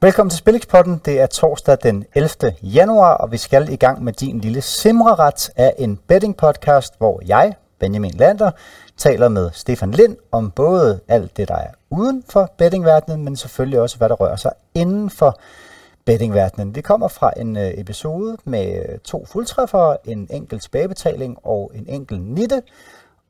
Velkommen 0.00 0.30
til 0.30 0.38
Spillingspotten. 0.38 1.00
Det 1.04 1.20
er 1.20 1.26
torsdag 1.26 1.78
den 1.82 2.04
11. 2.14 2.30
januar, 2.62 3.14
og 3.14 3.32
vi 3.32 3.36
skal 3.36 3.68
i 3.68 3.76
gang 3.76 4.04
med 4.04 4.12
din 4.12 4.40
lille 4.40 4.60
simreret 4.60 5.50
af 5.56 5.74
en 5.78 5.96
betting 5.96 6.36
podcast, 6.36 6.98
hvor 6.98 7.22
jeg, 7.26 7.54
Benjamin 7.78 8.10
Lander, 8.10 8.50
taler 8.96 9.28
med 9.28 9.50
Stefan 9.52 9.90
Lind 9.90 10.16
om 10.32 10.50
både 10.50 11.00
alt 11.08 11.36
det, 11.36 11.48
der 11.48 11.54
er 11.54 11.70
uden 11.90 12.24
for 12.28 12.52
bettingverdenen, 12.58 13.24
men 13.24 13.36
selvfølgelig 13.36 13.80
også, 13.80 13.98
hvad 13.98 14.08
der 14.08 14.14
rører 14.14 14.36
sig 14.36 14.52
inden 14.74 15.10
for 15.10 15.40
bettingverdenen. 16.04 16.74
Vi 16.74 16.80
kommer 16.80 17.08
fra 17.08 17.32
en 17.36 17.56
øh, 17.56 17.70
episode 17.74 18.36
med 18.44 18.84
øh, 18.88 18.98
to 18.98 19.26
fuldtræffere, 19.26 19.96
en 20.04 20.28
enkelt 20.30 20.62
tilbagebetaling 20.62 21.38
og 21.42 21.72
en 21.74 21.86
enkelt 21.88 22.22
nitte. 22.22 22.62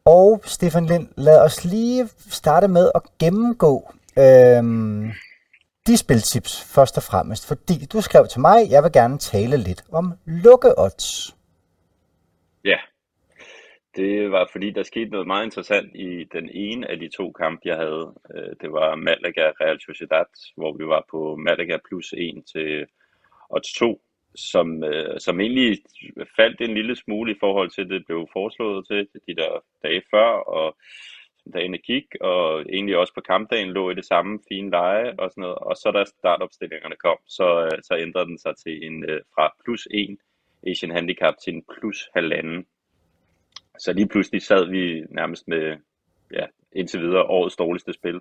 Og 0.05 0.41
Stefan 0.45 0.87
Lind, 0.87 1.09
lad 1.17 1.41
os 1.41 1.65
lige 1.65 2.09
starte 2.31 2.69
med 2.69 2.91
at 2.95 3.03
gennemgå 3.19 3.93
øhm, 4.19 5.11
spiltips 5.97 6.75
først 6.75 6.97
og 6.97 7.03
fremmest, 7.03 7.49
fordi 7.49 7.87
du 7.93 8.01
skrev 8.01 8.27
til 8.27 8.41
mig, 8.41 8.59
jeg 8.71 8.83
vil 8.83 8.93
gerne 8.93 9.19
tale 9.19 9.57
lidt 9.57 9.85
om 9.93 10.13
lukkeodds. 10.25 11.37
Ja, 12.65 12.79
det 13.97 14.31
var 14.31 14.49
fordi, 14.53 14.71
der 14.71 14.83
skete 14.83 15.11
noget 15.11 15.27
meget 15.27 15.45
interessant 15.45 15.97
i 15.97 16.25
den 16.33 16.51
ene 16.51 16.91
af 16.91 16.99
de 16.99 17.09
to 17.09 17.33
kampe, 17.33 17.63
jeg 17.65 17.77
havde. 17.77 18.15
Øh, 18.35 18.53
det 18.61 18.73
var 18.73 18.95
Malaga 18.95 19.47
Real 19.61 19.81
Sociedad, 19.81 20.31
hvor 20.57 20.73
vi 20.73 20.87
var 20.87 21.05
på 21.11 21.37
Malaga 21.37 21.77
plus 21.89 22.15
1 22.17 22.43
til 22.53 22.87
odds 23.51 23.73
2, 23.73 24.03
som, 24.35 24.85
øh, 24.85 25.21
som 25.21 25.41
egentlig 25.41 25.79
faldt 26.37 26.61
en 26.61 26.75
lille 26.75 26.97
smule 26.97 27.33
i 27.33 27.39
forhold 27.41 27.71
til, 27.71 27.89
det 27.89 28.07
blev 28.07 28.29
foreslået 28.33 28.87
til 28.87 29.09
de 29.27 29.35
der 29.35 29.53
dage 29.83 30.03
før, 30.11 30.31
og 30.57 30.77
dagene 31.53 31.79
gik, 31.79 32.05
og 32.21 32.63
egentlig 32.63 32.97
også 32.97 33.15
på 33.15 33.21
kampdagen 33.21 33.71
lå 33.71 33.91
i 33.91 33.95
det 33.95 34.05
samme 34.05 34.39
fine 34.49 34.71
leje 34.71 35.15
og 35.19 35.31
sådan 35.31 35.43
noget. 35.43 35.59
Og 35.59 35.77
så 35.77 35.91
da 35.91 36.05
startopstillingerne 36.05 36.97
kom, 36.97 37.19
så, 37.27 37.65
øh, 37.65 37.83
så 37.83 37.97
ændrede 37.97 38.27
den 38.27 38.39
sig 38.39 38.57
til 38.57 38.87
en 38.87 39.05
øh, 39.11 39.21
fra 39.35 39.55
plus 39.65 39.89
1 39.91 40.19
Asian 40.67 40.91
Handicap 40.91 41.35
til 41.45 41.55
en 41.55 41.65
plus 41.73 42.09
halvanden 42.15 42.67
så 43.79 43.93
lige 43.93 44.09
pludselig 44.09 44.43
sad 44.43 44.67
vi 44.71 45.05
nærmest 45.11 45.49
med, 45.49 45.77
ja, 46.33 46.47
indtil 46.73 47.01
videre 47.01 47.23
årets 47.23 47.57
dårligste 47.57 47.93
spil. 47.93 48.21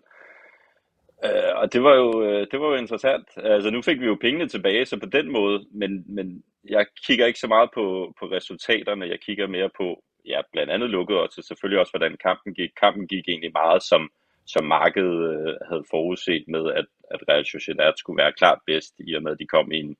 Uh, 1.26 1.54
og 1.56 1.74
det 1.74 1.84
var, 1.84 1.96
jo, 1.96 2.10
uh, 2.12 2.48
det 2.52 2.60
var 2.60 2.68
jo 2.68 2.76
interessant. 2.76 3.28
Altså 3.38 3.70
nu 3.70 3.82
fik 3.82 4.00
vi 4.00 4.06
jo 4.06 4.18
pengene 4.22 4.48
tilbage, 4.48 4.86
så 4.86 5.00
på 5.00 5.06
den 5.06 5.32
måde, 5.32 5.66
men, 5.72 6.16
men 6.16 6.44
jeg 6.70 6.86
kigger 7.08 7.26
ikke 7.26 7.40
så 7.40 7.48
meget 7.48 7.70
på, 7.74 8.14
på 8.20 8.26
resultaterne, 8.26 9.10
jeg 9.10 9.20
kigger 9.20 9.48
mere 9.48 9.70
på, 9.78 10.04
ja, 10.28 10.42
blandt 10.52 10.72
andet 10.72 10.90
lukkede, 10.90 11.20
og 11.20 11.30
selvfølgelig 11.32 11.80
også, 11.80 11.94
hvordan 11.94 12.18
kampen 12.28 12.54
gik. 12.54 12.70
Kampen 12.82 13.08
gik 13.08 13.26
egentlig 13.28 13.52
meget, 13.52 13.84
som, 13.84 14.02
som 14.46 14.64
markedet 14.66 15.20
øh, 15.34 15.56
havde 15.70 15.86
forudset 15.90 16.44
med, 16.48 16.64
at, 16.80 16.86
at 17.14 17.20
Real 17.30 17.46
Sociedad 17.46 17.94
skulle 17.98 18.22
være 18.24 18.38
klart 18.40 18.60
bedst, 18.66 18.94
i 19.00 19.16
og 19.16 19.24
med, 19.24 19.32
at 19.32 19.40
de 19.40 19.48
kom 19.56 19.72
i 19.72 19.80
en, 19.80 19.96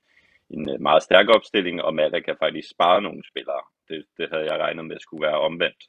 en 0.50 0.70
øh, 0.70 0.80
meget 0.80 1.02
stærk 1.02 1.28
opstilling, 1.36 1.82
og 1.82 1.94
Malaga 1.94 2.32
faktisk 2.32 2.68
spare 2.70 3.02
nogle 3.02 3.22
spillere 3.30 3.62
det, 3.88 4.04
det 4.18 4.28
havde 4.32 4.44
jeg 4.50 4.58
regnet 4.58 4.84
med 4.84 5.00
skulle 5.00 5.26
være 5.26 5.40
omvendt. 5.48 5.82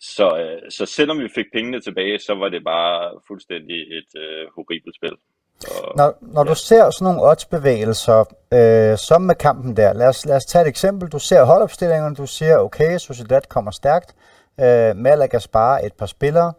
Så, 0.00 0.26
øh, 0.42 0.70
så 0.70 0.86
selvom 0.86 1.18
vi 1.20 1.28
fik 1.34 1.46
pengene 1.52 1.80
tilbage, 1.80 2.18
så 2.18 2.34
var 2.34 2.48
det 2.48 2.64
bare 2.64 3.20
fuldstændig 3.28 3.78
et 3.98 4.12
øh, 4.22 4.46
horribelt 4.54 4.96
spil. 4.96 5.16
Når, 5.96 6.14
når 6.20 6.44
ja. 6.44 6.48
du 6.48 6.54
ser 6.54 6.90
sådan 6.90 7.04
nogle 7.04 7.30
oddsbevægelser, 7.30 8.24
øh, 8.52 8.98
som 8.98 9.22
med 9.22 9.34
kampen 9.34 9.76
der, 9.76 9.92
lad 9.92 10.06
os, 10.06 10.26
lad 10.26 10.36
os 10.36 10.44
tage 10.44 10.62
et 10.62 10.68
eksempel. 10.68 11.08
Du 11.08 11.18
ser 11.18 11.44
holdopstillingerne, 11.44 12.14
du 12.14 12.26
siger, 12.26 12.58
okay, 12.58 12.98
Sociedad 12.98 13.40
kommer 13.48 13.70
stærkt, 13.70 14.14
øh, 14.60 14.96
Malaga 14.96 15.38
sparer 15.38 15.86
et 15.86 15.92
par 15.92 16.06
spillere. 16.06 16.52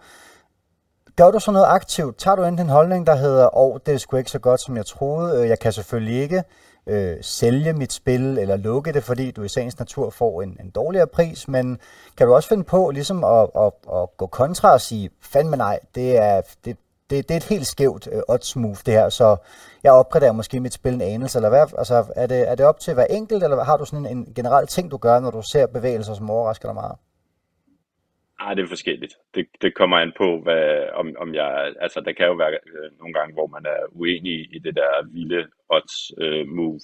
Gør 1.16 1.31
du 1.31 1.40
så 1.40 1.52
noget 1.52 1.66
aktivt? 1.70 2.18
Tager 2.18 2.36
du 2.36 2.44
enten 2.44 2.66
en 2.66 2.70
holdning, 2.70 3.08
der 3.08 3.16
hedder, 3.16 3.58
åh, 3.58 3.73
oh, 3.73 3.80
det 3.86 3.94
er 3.94 3.98
sgu 3.98 4.18
ikke 4.18 4.31
så 4.31 4.40
godt, 4.40 4.62
som 4.62 4.78
jeg 4.78 4.86
troede, 4.86 5.42
øh, 5.42 5.50
jeg 5.50 5.59
kan 5.59 5.72
selvfølgelig 5.72 6.22
ikke 6.22 6.44
øh, 6.88 7.18
sælge 7.22 7.74
mit 7.74 7.94
spil 7.94 8.38
eller 8.38 8.57
lukke 8.57 8.94
det, 8.94 9.03
fordi 9.03 9.31
du 9.31 9.44
i 9.44 9.47
sagens 9.47 9.80
natur 9.80 10.09
får 10.09 10.41
en, 10.41 10.57
en 10.59 10.69
dårligere 10.69 11.07
pris, 11.07 11.47
men 11.47 11.80
kan 12.18 12.28
du 12.28 12.36
også 12.36 12.50
finde 12.50 12.63
på 12.63 12.90
ligesom 12.90 13.24
at, 13.24 13.50
at, 13.56 13.72
at 13.94 14.18
gå 14.18 14.28
kontra 14.28 14.74
og 14.74 14.81
sige, 14.81 15.09
fandme 15.22 15.57
nej, 15.57 15.80
det 15.96 16.18
er, 16.18 16.41
det, 16.66 16.78
det, 17.09 17.28
det 17.28 17.31
er 17.31 17.41
et 17.44 17.53
helt 17.53 17.68
skævt 17.68 18.07
øh, 18.13 18.22
odds 18.34 18.56
move 18.56 18.79
det 18.85 18.94
her, 18.94 19.09
så 19.09 19.28
jeg 19.84 19.91
opgraderer 19.91 20.31
måske 20.31 20.59
mit 20.59 20.73
spil 20.73 20.94
en 20.94 21.01
anelse, 21.01 21.38
eller 21.38 21.50
hvad? 21.50 21.66
Altså, 21.78 22.13
er 22.16 22.28
det, 22.28 22.50
er 22.51 22.56
det 22.56 22.66
op 22.66 22.79
til 22.79 22.94
hver 22.94 23.06
enkelt, 23.19 23.44
eller 23.44 23.63
har 23.63 23.78
du 23.78 23.85
sådan 23.85 24.06
en, 24.06 24.18
en 24.18 24.34
generel 24.35 24.68
ting, 24.68 24.91
du 24.91 24.97
gør, 24.97 25.19
når 25.19 25.31
du 25.31 25.41
ser 25.51 25.68
bevægelser, 25.68 26.13
som 26.13 26.29
overrasker 26.29 26.68
dig 26.68 26.75
meget? 26.75 26.97
Nej, 28.40 28.53
det 28.53 28.63
er 28.63 28.68
forskelligt. 28.68 29.13
Det, 29.35 29.45
det 29.62 29.75
kommer 29.75 29.97
an 29.97 30.13
på, 30.18 30.41
hvad, 30.44 30.90
om, 30.94 31.07
om 31.18 31.34
jeg... 31.35 31.73
Altså, 31.79 32.00
der 32.01 32.13
kan 32.13 32.25
jo 32.25 32.34
være 32.34 32.51
øh, 32.51 32.90
nogle 33.00 33.13
gange, 33.13 33.34
hvor 33.34 33.47
man 33.47 33.66
er 33.66 33.81
uenig 33.91 34.56
i 34.56 34.59
det 34.59 34.75
der 34.75 34.91
vilde 35.13 35.47
odds 35.69 35.97
øh, 36.22 36.47
move. 36.47 36.79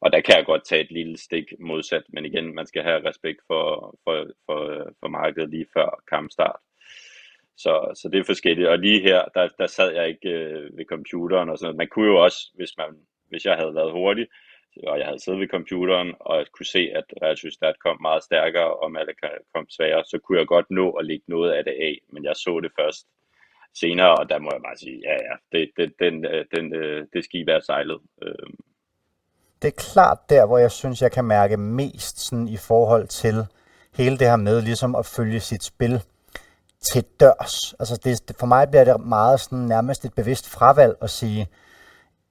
Og 0.00 0.12
der 0.12 0.20
kan 0.20 0.36
jeg 0.36 0.46
godt 0.46 0.64
tage 0.64 0.84
et 0.84 0.90
lille 0.90 1.16
stik 1.18 1.46
modsat, 1.60 2.02
men 2.12 2.24
igen, 2.24 2.54
man 2.54 2.66
skal 2.66 2.82
have 2.82 3.08
respekt 3.08 3.40
for, 3.46 3.94
for, 4.04 4.26
for, 4.46 4.58
for 5.00 5.08
markedet 5.08 5.50
lige 5.50 5.66
før 5.74 6.02
kampstart. 6.08 6.60
Så, 7.56 7.92
så 7.94 8.08
det 8.08 8.20
er 8.20 8.24
forskelligt. 8.24 8.68
Og 8.68 8.78
lige 8.78 9.00
her, 9.00 9.24
der, 9.34 9.48
der 9.58 9.66
sad 9.66 9.92
jeg 9.94 10.08
ikke 10.08 10.28
øh, 10.28 10.78
ved 10.78 10.84
computeren 10.84 11.48
og 11.48 11.58
sådan 11.58 11.66
noget. 11.66 11.76
Man 11.76 11.88
kunne 11.88 12.06
jo 12.06 12.16
også, 12.24 12.40
hvis, 12.54 12.72
man, 12.78 12.90
hvis 13.28 13.44
jeg 13.44 13.56
havde 13.56 13.74
været 13.74 13.92
hurtig, 13.92 14.26
og 14.86 14.98
jeg 14.98 15.06
havde 15.06 15.22
siddet 15.22 15.40
ved 15.40 15.48
computeren 15.48 16.14
og 16.20 16.46
kunne 16.52 16.66
se, 16.66 16.82
at 16.94 17.04
Real 17.22 17.74
kom 17.84 18.02
meget 18.02 18.22
stærkere, 18.22 18.74
og 18.82 18.92
Malaga 18.92 19.28
kom 19.54 19.66
sværere, 19.70 20.04
så 20.04 20.18
kunne 20.18 20.38
jeg 20.38 20.46
godt 20.46 20.70
nå 20.70 20.90
at 20.90 21.06
lægge 21.06 21.24
noget 21.28 21.50
af 21.52 21.64
det 21.64 21.76
af, 21.88 21.98
men 22.12 22.24
jeg 22.24 22.36
så 22.36 22.60
det 22.60 22.72
først 22.80 23.06
senere, 23.74 24.14
og 24.14 24.28
der 24.30 24.38
må 24.38 24.50
jeg 24.52 24.62
bare 24.62 24.76
sige, 24.76 25.00
ja, 25.08 25.12
ja, 25.12 25.34
det, 25.52 25.70
det, 25.76 25.92
den, 25.98 26.24
øh, 26.24 26.44
den, 26.54 26.74
øh, 26.74 27.06
det 27.12 27.24
skib 27.24 27.48
er 27.48 27.60
sejlet. 27.60 27.98
Øh. 28.22 28.50
Det 29.62 29.68
er 29.68 29.82
klart 29.92 30.18
der, 30.28 30.46
hvor 30.46 30.58
jeg 30.58 30.70
synes, 30.70 31.02
jeg 31.02 31.12
kan 31.12 31.24
mærke 31.24 31.56
mest 31.56 32.20
sådan 32.20 32.48
i 32.48 32.56
forhold 32.56 33.06
til 33.06 33.34
hele 33.94 34.18
det 34.18 34.26
her 34.26 34.36
med 34.36 34.62
ligesom 34.62 34.94
at 34.94 35.06
følge 35.06 35.40
sit 35.40 35.64
spil 35.64 36.02
til 36.92 37.04
dørs. 37.20 37.74
Altså 37.78 37.96
det, 38.04 38.36
for 38.38 38.46
mig 38.46 38.68
bliver 38.68 38.84
det 38.84 39.00
meget 39.00 39.40
sådan 39.40 39.58
nærmest 39.58 40.04
et 40.04 40.14
bevidst 40.14 40.48
fravalg 40.48 40.96
at 41.00 41.10
sige, 41.10 41.48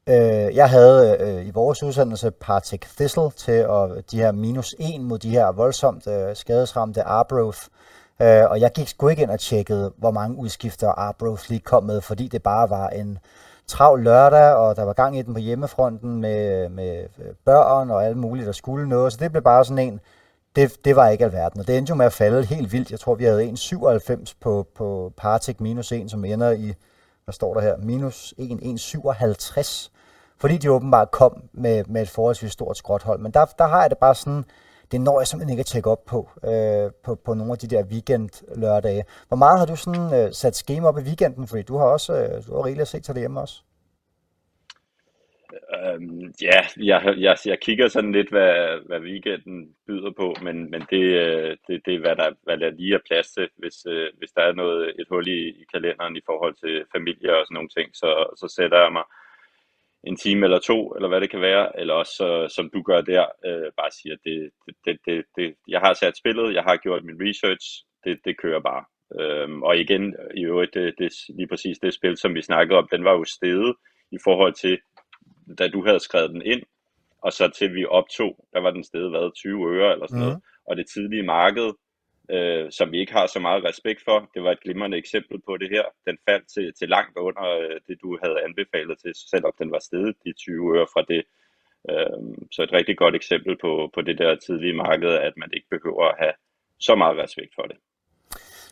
Øh, 0.09 0.55
jeg 0.55 0.69
havde 0.69 1.17
øh, 1.19 1.47
i 1.47 1.51
vores 1.51 1.83
udsendelse 1.83 2.31
Partick 2.31 2.88
Thistle 2.95 3.31
til 3.31 3.51
at, 3.51 4.11
de 4.11 4.17
her 4.17 4.31
minus 4.31 4.75
1 4.79 5.01
mod 5.01 5.19
de 5.19 5.29
her 5.29 5.51
voldsomt 5.51 6.07
øh, 6.07 6.35
skadesramte 6.35 7.03
Arbroath. 7.03 7.59
Øh, 8.21 8.49
og 8.49 8.59
jeg 8.59 8.71
gik 8.71 8.88
sgu 8.88 9.07
ikke 9.07 9.21
ind 9.21 9.31
og 9.31 9.39
tjekkede, 9.39 9.93
hvor 9.97 10.11
mange 10.11 10.38
udskifter 10.38 10.88
Arbroath 10.88 11.49
lige 11.49 11.59
kom 11.59 11.83
med, 11.83 12.01
fordi 12.01 12.27
det 12.27 12.43
bare 12.43 12.69
var 12.69 12.88
en 12.89 13.19
travl 13.67 14.03
lørdag, 14.03 14.55
og 14.55 14.75
der 14.75 14.83
var 14.83 14.93
gang 14.93 15.17
i 15.17 15.21
den 15.21 15.33
på 15.33 15.39
hjemmefronten 15.39 16.21
med, 16.21 16.69
med 16.69 17.05
øh, 17.19 17.33
børn 17.45 17.91
og 17.91 18.05
alt 18.05 18.17
muligt, 18.17 18.45
der 18.45 18.51
skulle 18.51 18.89
noget. 18.89 19.13
Så 19.13 19.17
det 19.21 19.31
blev 19.31 19.43
bare 19.43 19.65
sådan 19.65 19.88
en, 19.88 19.99
det, 20.55 20.85
det 20.85 20.95
var 20.95 21.09
ikke 21.09 21.25
alverden. 21.25 21.59
Og 21.59 21.67
det 21.67 21.77
endte 21.77 21.89
jo 21.89 21.95
med 21.95 22.05
at 22.05 22.13
falde 22.13 22.45
helt 22.45 22.73
vildt. 22.73 22.91
Jeg 22.91 22.99
tror, 22.99 23.15
vi 23.15 23.23
havde 23.23 23.49
1,97 23.49 24.33
på, 24.41 24.67
på 24.75 25.13
Partik 25.17 25.61
minus 25.61 25.91
1, 25.91 26.11
som 26.11 26.25
ender 26.25 26.51
i, 26.51 26.73
hvad 27.23 27.33
står 27.33 27.53
der 27.53 27.61
her, 27.61 27.77
minus 27.77 28.33
1, 28.37 28.59
1,57 28.61 29.89
fordi 30.39 30.57
de 30.57 30.71
åbenbart 30.71 31.11
kom 31.11 31.43
med, 31.53 31.83
med 31.88 32.01
et 32.01 32.09
forholdsvis 32.09 32.51
stort 32.51 32.77
skråthold. 32.77 33.19
Men 33.19 33.31
der, 33.31 33.45
der 33.45 33.67
har 33.67 33.81
jeg 33.81 33.89
det 33.89 33.97
bare 33.97 34.15
sådan, 34.15 34.45
det 34.91 35.01
når 35.01 35.19
jeg 35.19 35.27
simpelthen 35.27 35.53
ikke 35.53 35.59
at 35.59 35.65
tjekke 35.65 35.89
op 35.89 36.05
på, 36.05 36.29
øh, 36.43 36.91
på, 37.03 37.15
på 37.15 37.33
nogle 37.33 37.51
af 37.51 37.57
de 37.57 37.67
der 37.67 37.83
weekend 37.83 38.29
lørdage. 38.55 39.03
Hvor 39.27 39.38
meget 39.38 39.59
har 39.59 39.65
du 39.65 39.75
sådan 39.75 40.13
øh, 40.13 40.33
sat 40.33 40.55
schema 40.55 40.88
op 40.88 40.97
i 40.97 41.01
weekenden? 41.01 41.47
Fordi 41.47 41.61
du 41.61 41.77
har 41.77 41.85
også 41.85 42.13
øh, 42.13 42.47
du 42.47 42.55
har 42.55 42.65
rigeligt 42.65 42.81
at 42.81 42.88
se 42.88 42.99
til 42.99 43.13
det 43.13 43.21
hjemme 43.21 43.41
også. 43.41 43.63
Øhm, 45.85 46.34
ja, 46.41 46.62
jeg, 46.78 47.16
jeg, 47.17 47.38
jeg 47.45 47.59
kigger 47.59 47.88
sådan 47.88 48.12
lidt, 48.12 48.29
hvad, 48.29 48.85
hvad 48.88 49.00
weekenden 49.00 49.75
byder 49.88 50.12
på, 50.12 50.35
men, 50.41 50.72
men 50.72 50.81
det, 50.90 51.03
øh, 51.25 51.57
det, 51.67 51.85
det 51.85 51.94
er, 51.95 52.00
hvad 52.00 52.16
der, 52.16 52.29
hvad 52.44 52.57
der 52.57 52.69
lige 52.69 52.95
er 52.95 53.07
plads 53.07 53.31
til. 53.31 53.50
Hvis, 53.56 53.85
øh, 53.85 54.07
hvis 54.18 54.31
der 54.31 54.42
er 54.42 54.53
noget, 54.53 54.94
et 55.00 55.07
hul 55.09 55.27
i, 55.27 55.50
i 55.62 55.65
kalenderen 55.74 56.15
i 56.15 56.21
forhold 56.25 56.56
til 56.56 56.86
familie 56.95 57.38
og 57.38 57.45
sådan 57.45 57.56
nogle 57.56 57.69
ting, 57.77 57.89
så, 57.94 58.12
så 58.38 58.48
sætter 58.56 58.80
jeg 58.81 58.92
mig 58.92 59.03
en 60.03 60.15
time 60.15 60.45
eller 60.45 60.59
to, 60.59 60.92
eller 60.95 61.07
hvad 61.09 61.21
det 61.21 61.30
kan 61.30 61.42
være, 61.42 61.80
eller 61.80 61.94
også 61.94 62.13
så, 62.13 62.53
som 62.56 62.69
du 62.74 62.81
gør 62.81 63.01
der, 63.01 63.25
øh, 63.45 63.71
bare 63.77 63.92
siger, 63.92 64.15
det, 64.25 64.51
det, 64.65 64.75
det, 64.86 64.98
det, 65.06 65.25
det, 65.36 65.56
jeg 65.68 65.80
har 65.80 65.94
sat 65.94 66.18
spillet, 66.18 66.53
jeg 66.53 66.63
har 66.63 66.77
gjort 66.77 67.03
min 67.03 67.21
research, 67.27 67.65
det, 68.03 68.19
det 68.25 68.38
kører 68.38 68.59
bare. 68.59 68.83
Øhm, 69.19 69.63
og 69.63 69.77
igen, 69.77 70.15
i 70.36 70.44
øvrigt, 70.45 70.74
det, 70.74 70.95
det, 70.98 71.12
lige 71.30 71.48
præcis 71.48 71.77
det 71.80 71.94
spil, 71.94 72.18
som 72.18 72.36
vi 72.36 72.42
snakkede 72.42 72.77
om, 72.77 72.88
den 72.92 73.03
var 73.03 73.12
jo 73.12 73.24
steget 73.24 73.75
i 74.12 74.18
forhold 74.24 74.53
til, 74.53 74.80
da 75.57 75.68
du 75.68 75.86
havde 75.86 76.00
skrevet 76.00 76.30
den 76.30 76.42
ind, 76.42 76.63
og 77.22 77.34
så 77.34 77.50
til 77.50 77.74
vi 77.75 77.86
optog, 77.86 78.46
der 78.54 78.60
var 78.62 78.72
den 78.72 78.84
stedet 78.84 79.12
været 79.12 79.34
20 79.34 79.75
øre 79.75 79.92
eller 79.94 80.07
sådan 80.07 80.19
mm. 80.19 80.25
noget. 80.25 80.38
Mhm. 80.38 80.44
Og 80.68 80.78
det 80.78 80.86
tidlige 80.94 81.24
marked, 81.24 81.69
øh, 82.31 82.72
som 82.72 82.92
vi 82.92 83.00
ikke 83.00 83.13
har 83.13 83.28
så 83.28 83.40
meget 83.40 83.63
respekt 83.63 84.01
for. 84.04 84.30
Det 84.34 84.44
var 84.44 84.51
et 84.51 84.63
glimrende 84.63 84.98
eksempel 84.98 85.42
på 85.48 85.57
det 85.57 85.69
her. 85.69 85.84
Den 86.07 86.18
faldt 86.30 86.48
til, 86.54 86.74
til 86.80 86.90
langt 86.90 87.18
under 87.18 87.46
øh, 87.62 87.80
det, 87.88 88.01
du 88.01 88.18
havde 88.24 88.44
anbefalet 88.48 88.98
til, 89.00 89.12
selvom 89.31 89.54
den 89.60 89.72
var 89.72 89.80
stedet 89.80 90.16
de 90.25 90.34
20 90.34 90.78
øre 90.78 90.88
fra 90.94 91.04
det. 91.13 91.24
Øh, 91.90 92.19
så 92.51 92.63
et 92.63 92.74
rigtig 92.74 92.98
godt 92.98 93.16
eksempel 93.16 93.57
på, 93.62 93.92
på 93.94 94.01
det 94.01 94.18
der 94.18 94.36
tidlige 94.36 94.74
marked, 94.74 95.10
at 95.10 95.34
man 95.38 95.50
ikke 95.54 95.68
behøver 95.69 96.06
at 96.07 96.16
have 96.19 96.34
så 96.80 96.96
meget 96.96 97.18
respekt 97.18 97.56
for 97.56 97.63
det. 97.63 97.78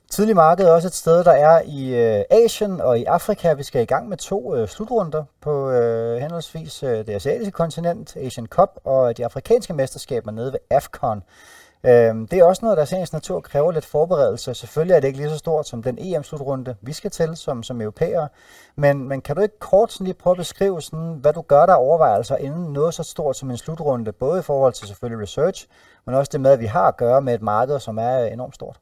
Tidlig 0.10 0.36
marked 0.36 0.66
er 0.66 0.72
også 0.72 0.88
et 0.88 0.94
sted, 0.94 1.24
der 1.24 1.32
er 1.32 1.62
i 1.66 1.96
øh, 1.96 2.24
Asien 2.30 2.82
og 2.82 3.00
i 3.00 3.04
Afrika. 3.04 3.54
Vi 3.54 3.64
skal 3.64 3.82
i 3.82 3.86
gang 3.86 4.10
med 4.10 4.18
to 4.18 4.56
øh, 4.56 4.68
slutrunder 4.68 5.24
på 5.42 5.70
øh, 5.70 6.22
henholdsvis 6.22 6.84
øh, 6.84 6.90
det 6.90 7.10
asiatiske 7.10 7.52
kontinent, 7.52 8.18
Asian 8.18 8.48
Cup, 8.48 8.70
og 8.84 9.18
de 9.18 9.26
afrikanske 9.26 9.74
mesterskaber 9.74 10.32
nede 10.32 10.52
ved 10.52 10.60
AFCON. 10.70 11.24
Øh, 11.84 12.16
det 12.32 12.34
er 12.34 12.44
også 12.44 12.66
noget, 12.66 12.78
der 12.78 12.84
i 12.84 12.86
sagens 12.86 13.14
natur 13.14 13.40
kræver 13.40 13.72
lidt 13.72 13.86
forberedelse. 13.86 14.54
Selvfølgelig 14.54 14.96
er 14.96 15.00
det 15.00 15.08
ikke 15.08 15.20
lige 15.20 15.30
så 15.30 15.38
stort 15.38 15.68
som 15.68 15.84
den 15.84 15.98
EM-slutrunde, 16.00 16.76
vi 16.82 16.94
skal 16.94 17.12
til 17.12 17.38
som, 17.38 17.64
som 17.64 17.82
europæere. 17.82 18.28
Men, 18.76 19.08
men 19.08 19.22
kan 19.22 19.36
du 19.36 19.42
ikke 19.42 19.60
kort 19.60 19.92
sådan 19.92 20.06
lige 20.06 20.14
prøve 20.14 20.32
at 20.32 20.38
beskrive, 20.38 20.82
sådan, 20.82 21.18
hvad 21.22 21.34
du 21.34 21.42
gør 21.42 21.66
der 21.66 21.74
overvejelser 21.74 22.36
inden 22.36 22.74
noget 22.74 22.94
så 22.94 23.04
stort 23.04 23.38
som 23.38 23.52
en 23.52 23.58
slutrunde, 23.58 24.12
både 24.12 24.40
i 24.40 24.44
forhold 24.44 24.74
til 24.74 24.88
selvfølgelig 24.88 25.24
research, 25.24 25.68
men 26.06 26.16
også 26.16 26.30
det 26.32 26.42
med, 26.42 26.52
at 26.52 26.60
vi 26.60 26.66
har 26.66 26.88
at 26.88 26.98
gøre 26.98 27.22
med 27.22 27.34
et 27.34 27.42
marked, 27.42 27.80
som 27.80 27.98
er 27.98 28.26
øh, 28.26 28.32
enormt 28.32 28.56
stort? 28.56 28.80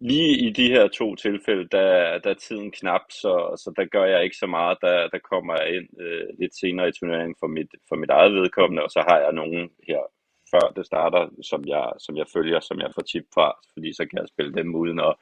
Lige 0.00 0.38
i 0.46 0.50
de 0.50 0.68
her 0.68 0.88
to 0.88 1.14
tilfælde, 1.14 1.68
der, 1.68 2.18
der 2.18 2.30
er 2.30 2.34
tiden 2.34 2.70
knap, 2.70 3.00
så, 3.10 3.32
så 3.62 3.72
der 3.76 3.84
gør 3.84 4.04
jeg 4.04 4.24
ikke 4.24 4.36
så 4.36 4.46
meget. 4.46 4.78
Der, 4.80 5.08
der 5.08 5.18
kommer 5.18 5.54
jeg 5.60 5.76
ind 5.76 5.88
øh, 6.00 6.26
lidt 6.38 6.54
senere 6.60 6.88
i 6.88 6.92
turneringen 6.92 7.36
for 7.40 7.46
mit, 7.46 7.70
for 7.88 7.96
mit 7.96 8.10
eget 8.10 8.34
vedkommende, 8.34 8.82
og 8.82 8.90
så 8.90 9.04
har 9.08 9.18
jeg 9.18 9.32
nogen 9.32 9.70
her 9.88 10.02
før 10.50 10.72
det 10.76 10.86
starter, 10.86 11.28
som 11.42 11.64
jeg, 11.66 11.92
som 11.98 12.16
jeg 12.16 12.26
følger, 12.34 12.60
som 12.60 12.80
jeg 12.80 12.90
får 12.94 13.02
tip 13.02 13.26
fra, 13.34 13.48
fordi 13.72 13.92
så 13.92 14.06
kan 14.06 14.18
jeg 14.18 14.28
spille 14.28 14.54
dem 14.54 14.74
uden 14.74 15.00
at, 15.00 15.14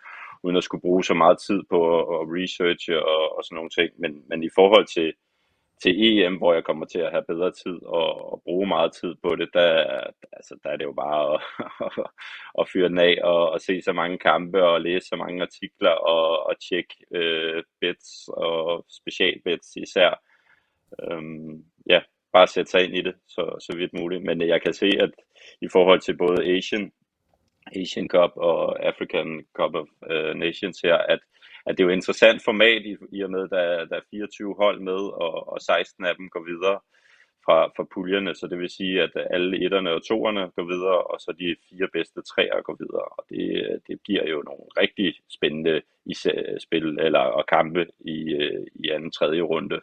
uden 0.42 0.56
at 0.56 0.64
skulle 0.64 0.86
bruge 0.86 1.04
så 1.04 1.14
meget 1.14 1.38
tid 1.46 1.60
på 1.70 1.78
at, 1.98 2.04
at 2.16 2.22
researche 2.36 2.96
og, 3.12 3.36
og 3.36 3.44
sådan 3.44 3.56
nogle 3.56 3.70
ting. 3.78 3.90
Men, 4.02 4.12
men 4.28 4.42
i 4.42 4.50
forhold 4.54 4.86
til, 4.96 5.12
til 5.82 5.92
EM, 6.02 6.36
hvor 6.36 6.54
jeg 6.54 6.64
kommer 6.64 6.86
til 6.86 6.98
at 6.98 7.10
have 7.10 7.24
bedre 7.28 7.52
tid 7.52 7.82
og, 7.82 8.32
og 8.32 8.42
bruge 8.44 8.66
meget 8.66 8.92
tid 8.92 9.14
på 9.22 9.36
det, 9.36 9.48
der, 9.54 9.70
altså, 10.32 10.58
der 10.62 10.70
er 10.70 10.76
det 10.76 10.84
jo 10.84 10.92
bare 10.92 11.34
at, 11.34 11.40
at, 11.80 12.06
at 12.60 12.68
fyre 12.72 12.88
den 12.88 12.98
af 12.98 13.18
og, 13.24 13.50
og 13.50 13.60
se 13.60 13.82
så 13.82 13.92
mange 13.92 14.18
kampe 14.18 14.64
og 14.64 14.80
læse 14.80 15.08
så 15.08 15.16
mange 15.16 15.42
artikler 15.42 15.90
og, 15.90 16.46
og 16.46 16.54
tjekke 16.68 16.94
øh, 17.14 17.62
bets 17.80 18.28
og 18.28 18.86
specialbets 18.90 19.76
især. 19.76 20.22
Øhm, 21.02 21.64
ja, 21.86 22.00
bare 22.32 22.46
sætte 22.46 22.70
sig 22.70 22.84
ind 22.84 22.96
i 22.96 23.02
det 23.02 23.14
så, 23.28 23.56
så 23.60 23.76
vidt 23.76 23.92
muligt. 24.00 24.22
Men 24.24 24.40
jeg 24.40 24.62
kan 24.62 24.74
se, 24.74 24.86
at 25.00 25.10
i 25.62 25.68
forhold 25.72 26.00
til 26.00 26.16
både 26.16 26.56
Asian, 26.56 26.92
Asian 27.76 28.08
Cup 28.08 28.32
og 28.36 28.86
African 28.86 29.46
Cup 29.56 29.74
of 29.74 29.88
uh, 30.10 30.32
Nations 30.44 30.80
her, 30.80 30.96
at, 30.96 31.20
at 31.66 31.78
det 31.78 31.82
er 31.82 31.88
jo 31.88 31.98
interessant 31.98 32.44
format 32.44 32.82
i, 32.86 32.96
i 33.12 33.22
og 33.24 33.30
med, 33.30 33.42
at 33.44 33.50
der, 33.50 33.84
der 33.84 33.96
er 33.96 34.08
24 34.10 34.54
hold 34.54 34.80
med, 34.80 35.02
og, 35.24 35.52
og 35.52 35.60
16 35.60 36.04
af 36.04 36.16
dem 36.16 36.28
går 36.30 36.44
videre 36.52 36.80
fra, 37.46 37.58
fra 37.76 37.84
puljerne, 37.94 38.34
så 38.34 38.46
det 38.46 38.58
vil 38.58 38.70
sige, 38.70 39.02
at 39.02 39.10
alle 39.30 39.64
etterne 39.64 39.90
og 39.90 40.06
toerne 40.08 40.50
går 40.56 40.66
videre, 40.74 41.00
og 41.02 41.20
så 41.20 41.30
de 41.40 41.56
fire 41.68 41.88
bedste 41.92 42.20
træer 42.22 42.62
går 42.62 42.76
videre, 42.82 43.08
og 43.16 43.24
det, 43.30 43.46
det 43.86 43.96
giver 44.06 44.24
jo 44.28 44.38
nogle 44.48 44.66
rigtig 44.82 45.14
spændende 45.36 45.82
spil 46.66 46.86
eller 47.06 47.24
og 47.38 47.44
kampe 47.46 47.86
i, 48.00 48.18
øh, 48.40 48.66
i 48.74 48.88
anden 48.90 49.10
tredje 49.10 49.40
runde. 49.40 49.80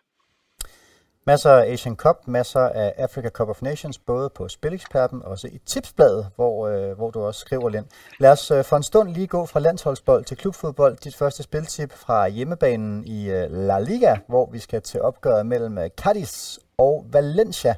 Masser 1.25 1.52
af 1.52 1.72
Asian 1.72 1.96
Cup, 1.96 2.28
masser 2.28 2.60
af 2.60 2.94
Africa 2.98 3.30
Cup 3.30 3.50
of 3.50 3.62
Nations, 3.62 4.00
både 4.00 4.30
på 4.30 4.48
Spileksperten 4.48 5.22
og 5.22 5.31
også 5.31 5.48
i 5.48 5.58
Tipsbladet, 5.66 6.28
hvor, 6.36 6.68
øh, 6.68 6.92
hvor 6.98 7.12
du 7.12 7.20
også 7.20 7.40
skriver, 7.40 7.70
Lind. 7.70 7.86
Lad 8.20 8.31
os 8.31 8.52
øh, 8.52 8.64
for 8.64 8.78
en 8.78 8.84
stund 8.84 9.10
lige 9.10 9.28
gå 9.28 9.46
fra 9.46 9.60
landsholdsbold 9.60 10.25
til 10.25 10.38
klubfodbold. 10.38 10.98
Dit 10.98 11.16
første 11.16 11.44
spiltip 11.44 11.94
fra 11.94 12.28
hjemmebanen 12.28 13.04
i 13.06 13.30
øh, 13.30 13.52
La 13.52 13.80
Liga, 13.80 14.16
hvor 14.28 14.50
vi 14.52 14.60
skal 14.60 14.81
til 14.81 15.02
opgøret 15.02 15.46
mellem 15.46 15.78
øh, 15.78 15.90
Cadiz 15.90 16.58
og 16.78 17.06
Valencia. 17.10 17.75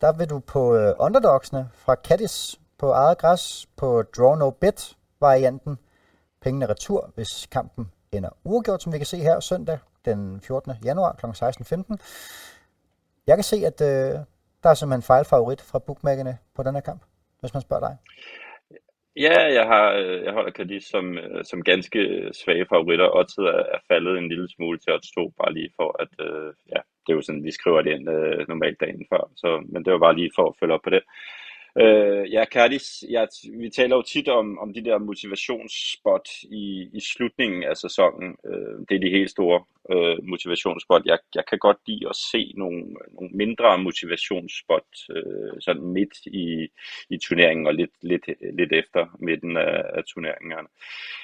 Der 0.00 0.12
vil 0.12 0.30
du 0.30 0.38
på 0.38 0.76
øh, 0.76 0.94
underdogsene 0.98 1.68
fra 1.74 1.94
Cadiz 1.94 2.54
på 2.78 2.90
eget 2.90 3.18
græs 3.18 3.66
på 3.76 4.02
draw 4.16 4.34
no 4.34 4.50
bet 4.50 4.96
varianten. 5.20 5.78
Pengene 6.42 6.66
retur, 6.66 7.10
hvis 7.14 7.46
kampen 7.50 7.90
ender 8.12 8.30
uafgjort, 8.44 8.82
som 8.82 8.92
vi 8.92 8.98
kan 8.98 9.06
se 9.06 9.16
her 9.16 9.40
søndag 9.40 9.78
den 10.04 10.40
14. 10.40 10.72
januar 10.84 11.12
kl. 11.12 11.26
16.15. 11.26 11.96
Jeg 13.26 13.36
kan 13.36 13.44
se, 13.44 13.56
at 13.56 13.80
øh, 13.80 14.14
der 14.62 14.68
er 14.70 14.74
simpelthen 14.74 15.10
fejlfavorit 15.12 15.62
fra 15.70 15.78
bookmakerne 15.78 16.38
på 16.56 16.62
den 16.62 16.74
her 16.74 16.80
kamp, 16.80 17.02
hvis 17.40 17.54
man 17.54 17.62
spørger 17.62 17.84
dig. 17.88 17.96
Ja, 19.16 19.36
jeg 19.58 19.66
har 19.66 19.92
øh, 19.92 20.24
jeg 20.24 20.32
holder 20.32 20.50
Cadiz 20.50 20.84
som, 20.84 21.18
øh, 21.18 21.44
som 21.44 21.62
ganske 21.62 21.98
øh, 21.98 22.32
svage 22.32 22.66
favoritter. 22.72 23.16
Oddset 23.18 23.44
er, 23.44 23.64
er 23.76 23.80
faldet 23.88 24.18
en 24.18 24.28
lille 24.28 24.48
smule 24.48 24.78
til 24.78 24.92
odds 24.92 25.10
2, 25.10 25.28
bare 25.40 25.52
lige 25.52 25.70
for 25.76 26.02
at, 26.02 26.12
øh, 26.26 26.52
ja, 26.72 26.80
det 27.02 27.10
er 27.12 27.18
jo 27.18 27.22
sådan, 27.22 27.44
vi 27.44 27.50
skriver 27.50 27.82
det 27.82 27.92
ind 27.96 28.10
øh, 28.10 28.48
normalt 28.48 28.80
dagen 28.80 29.06
før, 29.12 29.30
så, 29.36 29.48
men 29.72 29.84
det 29.84 29.92
var 29.92 29.98
bare 29.98 30.16
lige 30.16 30.30
for 30.36 30.48
at 30.48 30.56
følge 30.60 30.74
op 30.74 30.80
på 30.84 30.90
det. 30.90 31.02
Øh, 31.82 32.32
ja, 32.32 32.44
Cadiz, 32.52 33.02
ja, 33.10 33.26
vi 33.60 33.70
taler 33.70 33.96
jo 33.96 34.02
tit 34.02 34.28
om, 34.28 34.58
om 34.58 34.74
de 34.74 34.84
der 34.84 34.98
motivationsspot 34.98 36.28
i, 36.42 36.90
i 36.98 37.00
slutningen 37.00 37.62
af 37.62 37.76
sæsonen. 37.76 38.36
Øh, 38.46 38.78
det 38.88 38.94
er 38.94 39.00
de 39.00 39.16
helt 39.18 39.30
store 39.30 39.64
øh, 39.92 40.16
motivationsspot. 40.22 41.02
Jeg, 41.04 41.18
jeg 41.34 41.44
kan 41.50 41.58
godt 41.58 41.76
lide 41.86 42.08
at 42.08 42.16
se 42.16 42.52
nogle, 42.56 42.78
nogle 43.12 43.30
mindre 43.34 43.78
motivationsspot 43.78 44.88
øh, 45.10 45.60
sådan 45.60 45.82
midt 45.82 46.26
i, 46.26 46.68
i 47.10 47.18
turneringen 47.18 47.66
og 47.66 47.74
lidt, 47.74 47.90
lidt, 48.02 48.26
lidt 48.58 48.72
efter 48.72 49.16
midten 49.20 49.56
af, 49.56 49.82
af 49.94 50.04
turneringerne. 50.04 50.68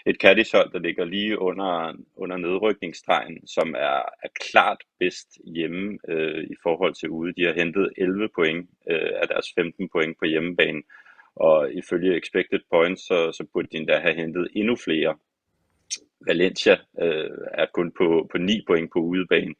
Et 0.06 0.16
Cardis-hold, 0.16 0.72
der 0.72 0.78
ligger 0.78 1.04
lige 1.04 1.38
under, 1.38 1.92
under 2.16 2.36
nedrykningsstregen, 2.36 3.46
som 3.46 3.74
er, 3.74 4.02
er 4.22 4.28
klart 4.40 4.78
bedst 4.98 5.28
hjemme 5.54 5.98
øh, 6.08 6.44
i 6.44 6.54
forhold 6.62 6.94
til 6.94 7.08
ude. 7.08 7.32
De 7.32 7.44
har 7.44 7.52
hentet 7.52 7.92
11 7.96 8.28
point 8.34 8.70
øh, 8.90 9.10
af 9.22 9.28
deres 9.28 9.46
15 9.54 9.88
point 9.88 10.18
på 10.18 10.24
hjemmebane, 10.24 10.82
og 11.36 11.72
ifølge 11.72 12.16
expected 12.16 12.60
points, 12.70 13.02
så, 13.06 13.32
så 13.32 13.44
burde 13.52 13.68
de 13.72 13.76
endda 13.76 13.98
have 13.98 14.14
hentet 14.14 14.48
endnu 14.54 14.76
flere. 14.76 15.16
Valencia 16.26 16.76
øh, 17.02 17.30
er 17.52 17.66
kun 17.74 17.92
på, 17.98 18.28
på 18.32 18.38
9 18.38 18.64
point 18.66 18.90
på 18.92 18.98
udebane 18.98 19.54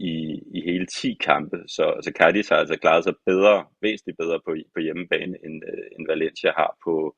i, 0.00 0.42
i 0.54 0.60
hele 0.64 0.86
10 0.86 1.16
kampe, 1.20 1.56
så, 1.66 2.00
så 2.02 2.12
Cardis 2.18 2.48
har 2.48 2.56
altså 2.56 2.76
klaret 2.76 3.04
sig 3.04 3.14
bedre, 3.26 3.64
væsentligt 3.82 4.18
bedre 4.18 4.40
på, 4.46 4.54
på 4.74 4.80
hjemmebane, 4.80 5.36
end, 5.44 5.62
øh, 5.70 5.84
end 5.98 6.06
Valencia 6.08 6.52
har 6.56 6.76
på, 6.84 7.16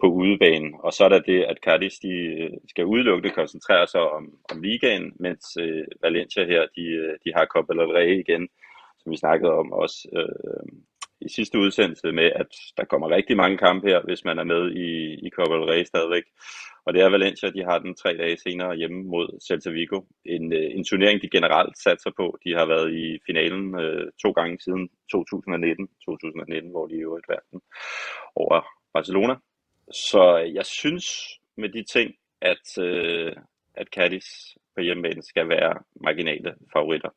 på 0.00 0.06
udebane. 0.06 0.70
Og 0.84 0.92
så 0.92 1.04
er 1.04 1.08
der 1.08 1.20
det, 1.20 1.42
at 1.42 1.58
Cardis 1.64 1.98
de 1.98 2.08
øh, 2.08 2.50
skal 2.68 2.84
udelukkende 2.84 3.34
koncentrere 3.34 3.86
sig 3.86 4.00
om, 4.00 4.24
om 4.52 4.62
ligaen, 4.62 5.12
mens 5.20 5.44
øh, 5.60 5.86
Valencia 6.02 6.44
her, 6.44 6.66
de, 6.76 6.84
øh, 7.02 7.18
de 7.24 7.32
har 7.36 7.46
Copa 7.46 7.72
del 7.72 7.92
Rey 7.96 8.18
igen, 8.24 8.48
som 8.98 9.12
vi 9.12 9.16
snakkede 9.16 9.52
om 9.52 9.72
også 9.72 10.08
øh, 10.18 10.72
i 11.20 11.28
sidste 11.28 11.58
udsendelse 11.58 12.12
med, 12.12 12.30
at 12.42 12.50
der 12.76 12.84
kommer 12.84 13.08
rigtig 13.08 13.36
mange 13.36 13.58
kampe 13.58 13.88
her, 13.88 14.00
hvis 14.04 14.24
man 14.24 14.38
er 14.38 14.44
med 14.44 14.72
i, 14.72 14.88
i 15.26 15.30
Copa 15.30 15.54
del 15.54 15.64
Rey 15.70 15.84
stadigvæk. 15.84 16.24
Og 16.84 16.94
det 16.94 17.02
er 17.02 17.08
Valencia, 17.08 17.50
de 17.50 17.64
har 17.64 17.78
den 17.78 17.94
tre 17.94 18.16
dage 18.16 18.36
senere 18.36 18.76
hjemme 18.76 19.02
mod 19.02 19.40
Celta 19.46 19.70
Vigo. 19.70 20.00
En, 20.24 20.52
øh, 20.52 20.70
en 20.76 20.84
turnering, 20.84 21.22
de 21.22 21.30
generelt 21.30 21.78
satser 21.78 22.10
på. 22.16 22.38
De 22.44 22.50
har 22.58 22.66
været 22.66 22.92
i 22.92 23.18
finalen 23.26 23.80
øh, 23.80 24.12
to 24.22 24.30
gange 24.30 24.60
siden 24.60 24.88
2019, 25.10 25.88
2019 26.04 26.70
hvor 26.70 26.86
de 26.86 26.94
i 26.94 27.06
øvrigt 27.08 27.28
vandt 27.28 27.50
den 27.50 27.60
over 28.36 28.66
Barcelona. 28.92 29.34
Så 29.92 30.36
jeg 30.36 30.66
synes 30.66 31.06
med 31.56 31.68
de 31.68 31.82
ting, 31.82 32.14
at, 32.40 32.78
øh, 32.78 33.32
at 33.74 33.86
Cadiz 33.96 34.26
på 34.76 34.80
hjemmebane 34.82 35.22
skal 35.22 35.48
være 35.48 35.74
marginale 36.00 36.54
favoritter. 36.72 37.10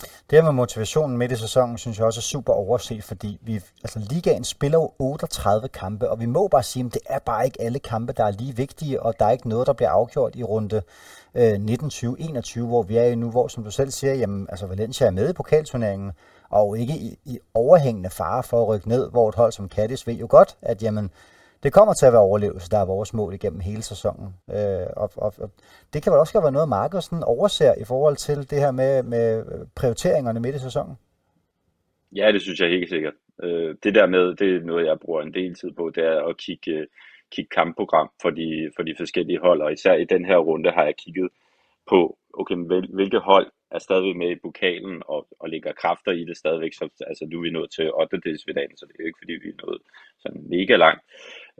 Det 0.00 0.38
her 0.38 0.42
med 0.42 0.52
motivationen 0.52 1.18
midt 1.18 1.32
i 1.32 1.36
sæsonen, 1.36 1.78
synes 1.78 1.98
jeg 1.98 2.06
også 2.06 2.20
er 2.20 2.22
super 2.22 2.52
overset, 2.52 3.04
fordi 3.04 3.38
vi, 3.42 3.60
altså 3.84 3.98
ligaen 3.98 4.44
spiller 4.44 4.78
jo 4.78 4.92
38 4.98 5.68
kampe, 5.68 6.10
og 6.10 6.20
vi 6.20 6.26
må 6.26 6.48
bare 6.48 6.62
sige, 6.62 6.84
at 6.86 6.94
det 6.94 7.02
er 7.06 7.18
bare 7.18 7.44
ikke 7.44 7.62
alle 7.62 7.78
kampe, 7.78 8.12
der 8.12 8.24
er 8.24 8.30
lige 8.30 8.56
vigtige, 8.56 9.02
og 9.02 9.14
der 9.18 9.26
er 9.26 9.30
ikke 9.30 9.48
noget, 9.48 9.66
der 9.66 9.72
bliver 9.72 9.90
afgjort 9.90 10.36
i 10.36 10.42
runde 10.42 10.82
øh, 11.34 11.54
19-20-21, 11.54 12.60
hvor 12.60 12.82
vi 12.82 12.96
er 12.96 13.16
nu, 13.16 13.30
hvor 13.30 13.48
som 13.48 13.64
du 13.64 13.70
selv 13.70 13.90
siger, 13.90 14.14
jamen, 14.14 14.46
altså 14.50 14.66
Valencia 14.66 15.06
er 15.06 15.10
med 15.10 15.30
i 15.30 15.32
pokalturneringen, 15.32 16.12
og 16.50 16.78
ikke 16.78 16.92
i, 16.92 17.18
i 17.24 17.38
overhængende 17.54 18.10
fare 18.10 18.42
for 18.42 18.62
at 18.62 18.68
rykke 18.68 18.88
ned, 18.88 19.10
hvor 19.10 19.28
et 19.28 19.34
hold 19.34 19.52
som 19.52 19.68
Cadiz 19.68 20.06
ved 20.06 20.14
jo 20.14 20.26
godt, 20.30 20.56
at 20.62 20.82
jamen, 20.82 21.10
det 21.62 21.72
kommer 21.72 21.94
til 21.94 22.06
at 22.06 22.12
være 22.12 22.28
overlevelse, 22.28 22.70
der 22.70 22.78
er 22.78 22.86
vores 22.86 23.14
mål 23.14 23.34
igennem 23.34 23.60
hele 23.60 23.82
sæsonen. 23.82 24.28
Øh, 24.50 24.86
og, 24.96 25.10
og, 25.16 25.32
og 25.38 25.50
det 25.92 26.02
kan 26.02 26.12
vel 26.12 26.20
også 26.20 26.40
være 26.40 26.52
noget, 26.52 26.68
Markus 26.68 27.04
sådan 27.04 27.24
overser 27.24 27.74
i 27.74 27.84
forhold 27.84 28.16
til 28.16 28.50
det 28.50 28.58
her 28.58 28.70
med, 28.70 29.02
med 29.02 29.44
prioriteringerne 29.76 30.40
midt 30.40 30.56
i 30.56 30.58
sæsonen? 30.58 30.96
Ja, 32.12 32.32
det 32.32 32.42
synes 32.42 32.60
jeg 32.60 32.68
helt 32.68 32.88
sikkert. 32.88 33.14
Øh, 33.42 33.74
det 33.84 33.94
der 33.94 34.06
med, 34.06 34.34
det 34.34 34.56
er 34.56 34.60
noget, 34.60 34.86
jeg 34.86 35.00
bruger 35.00 35.22
en 35.22 35.34
del 35.34 35.54
tid 35.54 35.72
på, 35.72 35.90
det 35.94 36.04
er 36.04 36.22
at 36.28 36.36
kigge, 36.36 36.86
kigge 37.32 37.48
kampprogram 37.48 38.10
for 38.22 38.30
de, 38.30 38.70
for 38.76 38.82
de 38.82 38.94
forskellige 38.98 39.40
hold, 39.40 39.60
og 39.62 39.72
især 39.72 39.94
i 39.94 40.04
den 40.04 40.24
her 40.24 40.36
runde 40.36 40.70
har 40.70 40.84
jeg 40.84 40.96
kigget 40.96 41.28
på, 41.90 42.18
okay, 42.34 42.56
hvilke 42.94 43.18
hold 43.18 43.46
er 43.70 43.78
stadigvæk 43.78 44.16
med 44.16 44.30
i 44.30 44.42
pokalen 44.42 45.02
og, 45.06 45.26
og 45.40 45.48
lægger 45.48 45.72
kræfter 45.72 46.12
i 46.12 46.24
det 46.24 46.36
stadigvæk. 46.36 46.74
Så, 46.74 46.88
altså 47.06 47.26
nu 47.26 47.38
er 47.38 47.42
vi 47.42 47.50
nået 47.50 47.70
til 47.70 47.92
8. 47.92 48.20
delsfinalen, 48.24 48.76
så 48.76 48.86
det 48.86 48.94
er 48.94 49.02
jo 49.02 49.06
ikke 49.06 49.22
fordi, 49.22 49.32
vi 49.32 49.48
er 49.48 49.66
nået 49.66 49.82
sådan 50.18 50.42
mega 50.48 50.76
langt. 50.76 51.02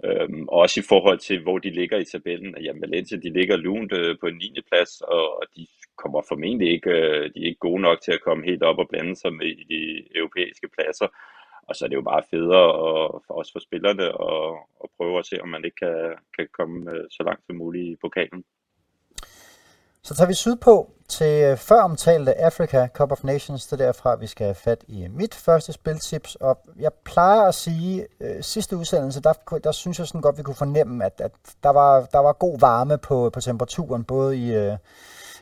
Øhm, 0.04 0.48
og 0.48 0.58
også 0.58 0.80
i 0.80 0.88
forhold 0.88 1.18
til, 1.18 1.42
hvor 1.42 1.58
de 1.58 1.70
ligger 1.70 1.98
i 1.98 2.04
tabellen. 2.04 2.56
Jamen 2.62 2.82
Valencia, 2.82 3.18
de 3.18 3.30
ligger 3.32 3.56
lunt 3.56 3.92
øh, 3.92 4.18
på 4.20 4.26
en 4.26 4.36
9. 4.36 4.54
plads, 4.70 5.00
og, 5.00 5.36
og 5.38 5.44
de 5.56 5.66
kommer 5.96 6.22
formentlig 6.28 6.68
ikke, 6.70 6.90
øh, 6.90 7.30
de 7.34 7.40
er 7.42 7.46
ikke 7.46 7.66
gode 7.68 7.82
nok 7.82 8.00
til 8.00 8.12
at 8.12 8.25
komme 8.25 8.44
helt 8.44 8.62
op 8.62 8.78
og 8.78 8.88
blande 8.88 9.16
sig 9.16 9.32
med 9.32 9.46
i 9.46 9.64
de 9.75 10.08
europæiske 10.18 10.68
pladser. 10.68 11.08
Og 11.68 11.76
så 11.76 11.84
er 11.84 11.88
det 11.88 11.96
jo 11.96 12.02
bare 12.02 12.22
federe 12.30 12.72
og, 12.72 13.22
for 13.26 13.34
os 13.34 13.52
for 13.52 13.58
spillerne 13.58 14.04
at, 14.04 14.48
at 14.84 14.88
prøve 14.96 15.18
at 15.18 15.26
se, 15.26 15.42
om 15.42 15.48
man 15.48 15.64
ikke 15.64 15.76
kan, 15.76 16.14
kan 16.36 16.48
komme 16.52 16.90
øh, 16.92 17.04
så 17.10 17.22
langt 17.22 17.46
som 17.46 17.56
muligt 17.56 17.92
i 17.92 17.96
pokalen. 17.96 18.44
Så 20.02 20.14
tager 20.14 20.28
vi 20.28 20.34
sydpå 20.34 20.96
til 21.08 21.42
øh, 21.42 21.56
før 21.56 21.82
omtalte 21.82 22.38
Africa 22.38 22.88
Cup 22.94 23.12
of 23.12 23.25
Nations. 23.25 23.66
Det 23.66 23.80
er 23.80 23.84
derfra, 23.86 24.14
vi 24.14 24.26
skal 24.26 24.44
have 24.44 24.54
fat 24.54 24.84
i 24.88 25.08
mit 25.08 25.34
første 25.34 25.72
spiltips. 25.72 26.34
Og 26.34 26.58
jeg 26.78 26.92
plejer 27.04 27.42
at 27.42 27.54
sige, 27.54 28.06
øh, 28.20 28.42
sidste 28.42 28.76
udsendelse, 28.76 29.20
der, 29.20 29.32
der 29.64 29.72
synes 29.72 29.98
jeg 29.98 30.06
sådan 30.06 30.20
godt, 30.20 30.38
vi 30.38 30.42
kunne 30.42 30.54
fornemme, 30.54 31.04
at, 31.04 31.20
at 31.20 31.32
der, 31.62 31.70
var, 31.70 32.00
der 32.00 32.18
var 32.18 32.32
god 32.32 32.58
varme 32.58 32.98
på, 32.98 33.30
på 33.32 33.40
temperaturen, 33.40 34.04
både 34.04 34.36
i 34.36 34.54
øh, 34.54 34.76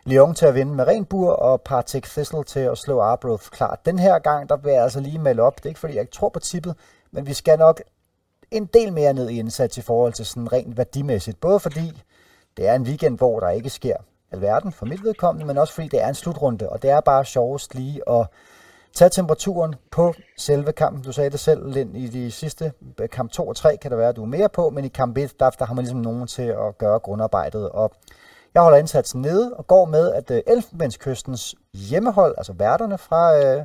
Lyon 0.04 0.34
til 0.34 0.46
at 0.46 0.54
vinde 0.54 0.74
med 0.74 0.86
Renbur 0.86 1.30
og 1.32 1.60
Partick 1.60 2.06
Thistle 2.06 2.44
til 2.44 2.60
at 2.60 2.78
slå 2.78 3.00
Arbroath 3.00 3.48
klart. 3.50 3.86
Den 3.86 3.98
her 3.98 4.18
gang, 4.18 4.48
der 4.48 4.56
vil 4.56 4.72
jeg 4.72 4.82
altså 4.82 5.00
lige 5.00 5.18
melde 5.18 5.42
op. 5.42 5.56
Det 5.56 5.64
er 5.64 5.68
ikke, 5.68 5.80
fordi 5.80 5.94
jeg 5.94 6.00
ikke 6.00 6.12
tror 6.12 6.28
på 6.28 6.40
tippet, 6.40 6.74
men 7.10 7.26
vi 7.26 7.34
skal 7.34 7.58
nok 7.58 7.82
en 8.50 8.66
del 8.66 8.92
mere 8.92 9.12
ned 9.12 9.30
i 9.30 9.38
indsats 9.38 9.78
i 9.78 9.82
forhold 9.82 10.12
til 10.12 10.26
sådan 10.26 10.52
rent 10.52 10.76
værdimæssigt. 10.76 11.40
Både 11.40 11.60
fordi 11.60 12.02
det 12.56 12.68
er 12.68 12.74
en 12.74 12.82
weekend, 12.82 13.18
hvor 13.18 13.40
der 13.40 13.50
ikke 13.50 13.70
sker 13.70 13.96
alverden 14.34 14.72
for 14.72 14.86
mit 14.86 15.04
vedkommende, 15.04 15.46
men 15.46 15.58
også 15.58 15.74
fordi 15.74 15.88
det 15.88 16.02
er 16.02 16.08
en 16.08 16.14
slutrunde, 16.14 16.68
og 16.68 16.82
det 16.82 16.90
er 16.90 17.00
bare 17.00 17.24
sjovest 17.24 17.74
lige 17.74 18.10
at 18.10 18.26
tage 18.94 19.08
temperaturen 19.08 19.74
på 19.90 20.14
selve 20.38 20.72
kampen. 20.72 21.02
Du 21.02 21.12
sagde 21.12 21.30
det 21.30 21.40
selv, 21.40 21.72
Lind, 21.72 21.96
i 21.96 22.08
de 22.08 22.30
sidste 22.30 22.72
øh, 23.00 23.08
kamp 23.08 23.30
2 23.30 23.48
og 23.48 23.56
3 23.56 23.76
kan 23.76 23.90
der 23.90 23.96
være, 23.96 24.08
at 24.08 24.16
du 24.16 24.22
er 24.22 24.26
mere 24.26 24.48
på, 24.48 24.70
men 24.70 24.84
i 24.84 24.88
kamp 24.88 25.18
1, 25.18 25.40
der, 25.40 25.50
der 25.50 25.64
har 25.64 25.74
man 25.74 25.84
ligesom 25.84 26.00
nogen 26.00 26.26
til 26.26 26.42
at 26.42 26.78
gøre 26.78 26.98
grundarbejdet. 26.98 27.68
Og 27.68 27.92
jeg 28.54 28.62
holder 28.62 28.78
indsatsen 28.78 29.22
nede 29.22 29.54
og 29.54 29.66
går 29.66 29.84
med, 29.84 30.12
at 30.12 30.30
øh, 30.30 30.42
Elfenbenskystens 30.46 31.54
hjemmehold, 31.74 32.34
altså 32.38 32.52
værterne 32.52 32.98
fra, 32.98 33.36
øh, 33.36 33.64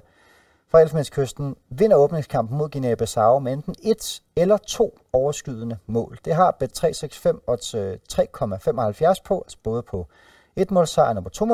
fra 0.72 0.82
Elfenbenskysten, 0.82 1.56
vinder 1.70 1.98
åbningskampen 1.98 2.58
mod 2.58 2.70
Guinea-Bissau 2.76 3.40
med 3.40 3.54
enten 3.54 3.76
et 3.84 4.22
eller 4.36 4.58
to 4.58 5.00
overskydende 5.14 5.78
mål. 5.88 6.20
Det 6.26 6.36
har 6.36 6.56
Bet365 6.64 7.44
odds 7.48 7.76
øh, 7.76 7.98
3,75 8.14 9.22
på, 9.26 9.42
altså 9.46 9.58
både 9.64 9.82
på 9.82 10.08
et 10.62 10.72
målsejren 10.72 11.18
og 11.18 11.24
på 11.24 11.30
to 11.30 11.46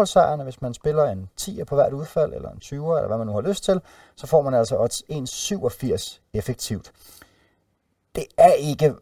hvis 0.43 0.61
man 0.61 0.73
spiller 0.73 1.03
en 1.03 1.29
10'er 1.41 1.63
på 1.63 1.75
hvert 1.75 1.93
udfald, 1.93 2.33
eller 2.33 2.49
en 2.49 2.61
20'er, 2.63 2.95
eller 2.95 3.07
hvad 3.07 3.17
man 3.17 3.27
nu 3.27 3.33
har 3.33 3.41
lyst 3.41 3.63
til, 3.63 3.81
så 4.15 4.27
får 4.27 4.41
man 4.41 4.53
altså 4.53 4.77
odds 4.79 5.03
1,87 5.03 6.19
effektivt. 6.33 6.91
Det 8.15 8.25
er 8.37 8.51
ikke 8.51 8.93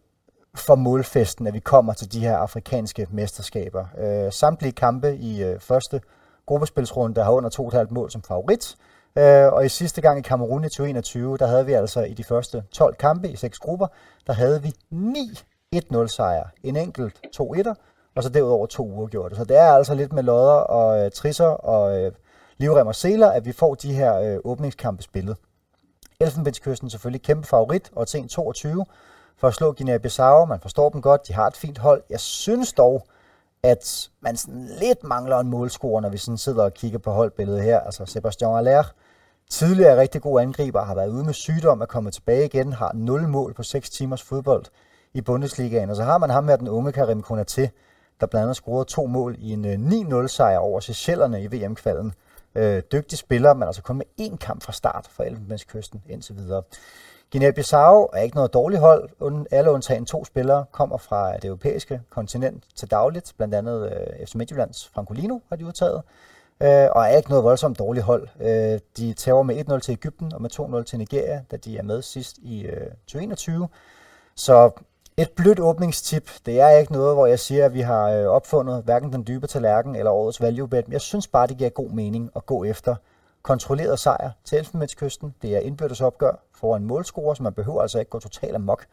for 0.55 0.75
målfesten, 0.75 1.47
at 1.47 1.53
vi 1.53 1.59
kommer 1.59 1.93
til 1.93 2.11
de 2.11 2.19
her 2.19 2.37
afrikanske 2.37 3.07
mesterskaber. 3.11 3.85
Øh, 3.97 4.31
samtlige 4.31 4.71
kampe 4.71 5.15
i 5.15 5.43
øh, 5.43 5.59
første 5.59 6.01
gruppespilsrunde 6.45 7.23
har 7.23 7.31
under 7.31 7.49
2,5 7.83 7.93
mål 7.93 8.11
som 8.11 8.21
favorit, 8.21 8.75
øh, 9.17 9.53
og 9.53 9.65
i 9.65 9.69
sidste 9.69 10.01
gang 10.01 10.19
i 10.19 10.21
Kamerun 10.21 10.63
i 10.63 10.69
2021, 10.69 11.37
der 11.37 11.47
havde 11.47 11.65
vi 11.65 11.73
altså 11.73 12.01
i 12.01 12.13
de 12.13 12.23
første 12.23 12.63
12 12.71 12.95
kampe 12.95 13.29
i 13.29 13.35
seks 13.35 13.59
grupper, 13.59 13.87
der 14.27 14.33
havde 14.33 14.61
vi 14.61 14.73
9 14.89 15.19
1-0 15.75 16.07
sejre. 16.07 16.49
En 16.63 16.75
enkelt 16.75 17.21
2 17.33 17.53
1 17.53 17.67
og 18.15 18.23
så 18.23 18.29
derudover 18.29 18.65
to 18.65 18.87
uger 18.87 19.07
gjort. 19.07 19.35
Så 19.35 19.43
det 19.43 19.57
er 19.57 19.71
altså 19.71 19.93
lidt 19.93 20.13
med 20.13 20.23
lodder 20.23 20.53
og 20.53 21.05
øh, 21.05 21.11
trisser 21.11 21.45
og 21.45 21.99
øh, 21.99 22.11
livrem 22.57 22.87
og 22.87 22.95
seler, 22.95 23.29
at 23.29 23.45
vi 23.45 23.51
får 23.51 23.75
de 23.75 23.93
her 23.93 24.19
øh, 24.19 24.37
åbningskampe 24.43 25.03
spillet. 25.03 25.35
Elfenbenskysten 26.19 26.89
selvfølgelig 26.89 27.21
kæmpe 27.21 27.47
favorit, 27.47 27.91
og 27.95 28.07
til 28.07 28.27
22 28.27 28.85
for 29.37 29.47
at 29.47 29.53
slå 29.53 29.75
Guinea-Bissau. 29.81 30.45
Man 30.45 30.59
forstår 30.59 30.89
dem 30.89 31.01
godt, 31.01 31.27
de 31.27 31.33
har 31.33 31.47
et 31.47 31.57
fint 31.57 31.77
hold. 31.77 32.03
Jeg 32.09 32.19
synes 32.19 32.73
dog, 32.73 33.07
at 33.63 34.09
man 34.21 34.37
sådan 34.37 34.69
lidt 34.81 35.03
mangler 35.03 35.37
en 35.39 35.49
målscore, 35.49 36.01
når 36.01 36.09
vi 36.09 36.17
sådan 36.17 36.37
sidder 36.37 36.63
og 36.63 36.73
kigger 36.73 36.99
på 36.99 37.11
holdbilledet 37.11 37.63
her. 37.63 37.79
Altså 37.79 38.05
Sebastian 38.05 38.55
Aller, 38.55 38.83
tidligere 39.49 39.99
rigtig 39.99 40.21
god 40.21 40.41
angriber, 40.41 40.83
har 40.83 40.95
været 40.95 41.09
ude 41.09 41.23
med 41.23 41.33
sygdom, 41.33 41.81
er 41.81 41.85
kommet 41.85 42.13
tilbage 42.13 42.45
igen, 42.45 42.73
har 42.73 42.91
0 42.93 43.27
mål 43.27 43.53
på 43.53 43.63
6 43.63 43.89
timers 43.89 44.23
fodbold 44.23 44.65
i 45.13 45.21
Bundesligaen. 45.21 45.89
Og 45.89 45.95
så 45.95 46.03
har 46.03 46.17
man 46.17 46.29
ham 46.29 46.43
med 46.43 46.57
den 46.57 46.67
unge 46.67 46.91
Karim 46.91 47.23
Konaté, 47.31 47.67
der 48.23 48.27
blandt 48.27 48.43
andet 48.43 48.55
scorede 48.55 48.85
to 48.85 49.05
mål 49.05 49.35
i 49.39 49.51
en 49.51 49.65
øh, 49.65 50.23
9-0 50.23 50.27
sejr 50.27 50.57
over 50.57 50.79
Seychellerne 50.79 51.43
i 51.43 51.47
VM-kvalden. 51.47 52.13
Øh, 52.55 52.81
dygtig 52.91 53.17
spiller, 53.17 53.53
men 53.53 53.63
altså 53.63 53.81
kun 53.81 53.97
med 53.97 54.05
én 54.21 54.37
kamp 54.37 54.63
fra 54.63 54.73
start 54.73 55.07
for 55.11 55.23
Elfenbenskysten 55.23 56.03
indtil 56.09 56.35
videre. 56.35 56.63
Guinea-Bissau 57.35 58.09
er 58.13 58.21
ikke 58.23 58.35
noget 58.35 58.53
dårligt 58.53 58.81
hold. 58.81 59.09
Alle 59.51 59.71
undtagen 59.71 60.05
to 60.05 60.25
spillere 60.25 60.65
kommer 60.71 60.97
fra 60.97 61.35
det 61.35 61.45
europæiske 61.45 62.01
kontinent 62.09 62.63
til 62.75 62.91
dagligt. 62.91 63.33
Blandt 63.37 63.55
andet 63.55 63.91
øh, 63.91 64.27
FC 64.27 64.35
Midtjyllands 64.35 64.89
Francolino 64.93 65.39
har 65.49 65.55
de 65.55 65.65
udtaget. 65.65 66.01
Øh, 66.61 66.87
og 66.91 67.03
er 67.03 67.17
ikke 67.17 67.29
noget 67.29 67.43
voldsomt 67.43 67.79
dårligt 67.79 68.05
hold. 68.05 68.27
Øh, 68.41 68.79
de 68.97 69.13
tager 69.13 69.43
med 69.43 69.69
1-0 69.69 69.79
til 69.79 69.91
Ægypten 69.91 70.33
og 70.33 70.41
med 70.41 70.59
2-0 70.59 70.83
til 70.83 70.99
Nigeria, 70.99 71.43
da 71.51 71.57
de 71.57 71.77
er 71.77 71.83
med 71.83 72.01
sidst 72.01 72.37
i 72.37 72.61
øh, 72.61 72.87
2021. 73.07 73.67
Så 74.35 74.71
et 75.17 75.31
blødt 75.31 75.59
åbningstip, 75.59 76.29
det 76.45 76.59
er 76.59 76.69
ikke 76.69 76.91
noget, 76.91 77.15
hvor 77.15 77.25
jeg 77.25 77.39
siger, 77.39 77.65
at 77.65 77.73
vi 77.73 77.81
har 77.81 78.09
øh, 78.09 78.25
opfundet 78.25 78.83
hverken 78.83 79.13
den 79.13 79.27
dybe 79.27 79.47
tallerken 79.47 79.95
eller 79.95 80.11
årets 80.11 80.41
value 80.41 80.67
bet, 80.67 80.87
men 80.87 80.93
jeg 80.93 81.01
synes 81.01 81.27
bare, 81.27 81.47
det 81.47 81.57
giver 81.57 81.69
god 81.69 81.89
mening 81.89 82.31
at 82.35 82.45
gå 82.45 82.63
efter 82.63 82.95
kontrolleret 83.41 83.99
sejr 83.99 84.31
til 84.45 84.57
Elfenbenskysten. 84.57 85.35
Det 85.41 85.55
er 85.55 85.59
indbyrdes 85.59 86.01
opgør 86.01 86.43
for 86.55 86.75
en 86.75 86.85
målscorer, 86.85 87.33
så 87.33 87.43
man 87.43 87.53
behøver 87.53 87.81
altså 87.81 87.99
ikke 87.99 88.09
gå 88.09 88.19
totalt 88.19 88.55
amok 88.55 88.85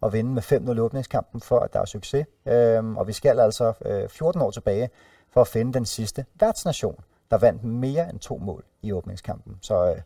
og 0.00 0.12
vinde 0.12 0.30
med 0.30 0.42
5-0 0.42 0.80
åbningskampen, 0.80 1.40
for 1.40 1.60
at 1.60 1.72
der 1.72 1.80
er 1.80 1.84
succes. 1.84 2.26
Øhm, 2.46 2.96
og 2.96 3.06
vi 3.06 3.12
skal 3.12 3.40
altså 3.40 3.72
øh, 3.84 4.08
14 4.08 4.42
år 4.42 4.50
tilbage 4.50 4.90
for 5.30 5.40
at 5.40 5.48
finde 5.48 5.72
den 5.72 5.86
sidste 5.86 6.24
værtsnation, 6.40 7.00
der 7.30 7.38
vandt 7.38 7.64
mere 7.64 8.10
end 8.10 8.18
to 8.18 8.38
mål 8.38 8.64
i 8.82 8.92
åbningskampen. 8.92 9.58
Så 9.62 9.90
øh, 9.90 10.00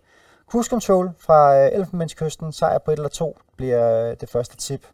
cruise 0.50 0.70
control 0.70 1.10
fra 1.18 1.56
øh, 1.56 1.70
Elfenbenskysten, 1.72 2.52
sejr 2.52 2.78
på 2.78 2.90
et 2.90 2.96
eller 2.96 3.08
to, 3.08 3.38
bliver 3.56 4.10
øh, 4.10 4.16
det 4.20 4.28
første 4.28 4.56
tip 4.56 4.86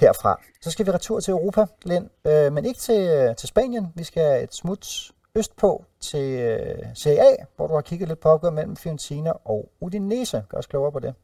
herfra. 0.00 0.40
Så 0.60 0.70
skal 0.70 0.86
vi 0.86 0.90
retur 0.90 1.20
til 1.20 1.32
Europa, 1.32 1.62
Lind, 1.84 2.06
øh, 2.26 2.52
men 2.52 2.64
ikke 2.64 2.80
til, 2.80 3.00
øh, 3.18 3.36
til 3.36 3.48
Spanien. 3.48 3.86
Vi 3.96 4.04
skal 4.04 4.44
et 4.44 4.54
smut 4.54 4.84
østpå 5.38 5.84
til 6.00 6.26
øh, 6.48 6.84
Serie 6.94 7.20
A, 7.20 7.32
hvor 7.56 7.66
du 7.66 7.74
har 7.74 7.80
kigget 7.80 8.08
lidt 8.08 8.20
på 8.20 8.28
opgøret 8.28 8.54
mellem 8.54 8.76
Fiorentina 8.76 9.32
og 9.44 9.72
Udinese. 9.80 10.42
Gør 10.48 10.58
os 10.58 10.66
klogere 10.66 10.92
på 10.92 11.00
det. 11.00 11.14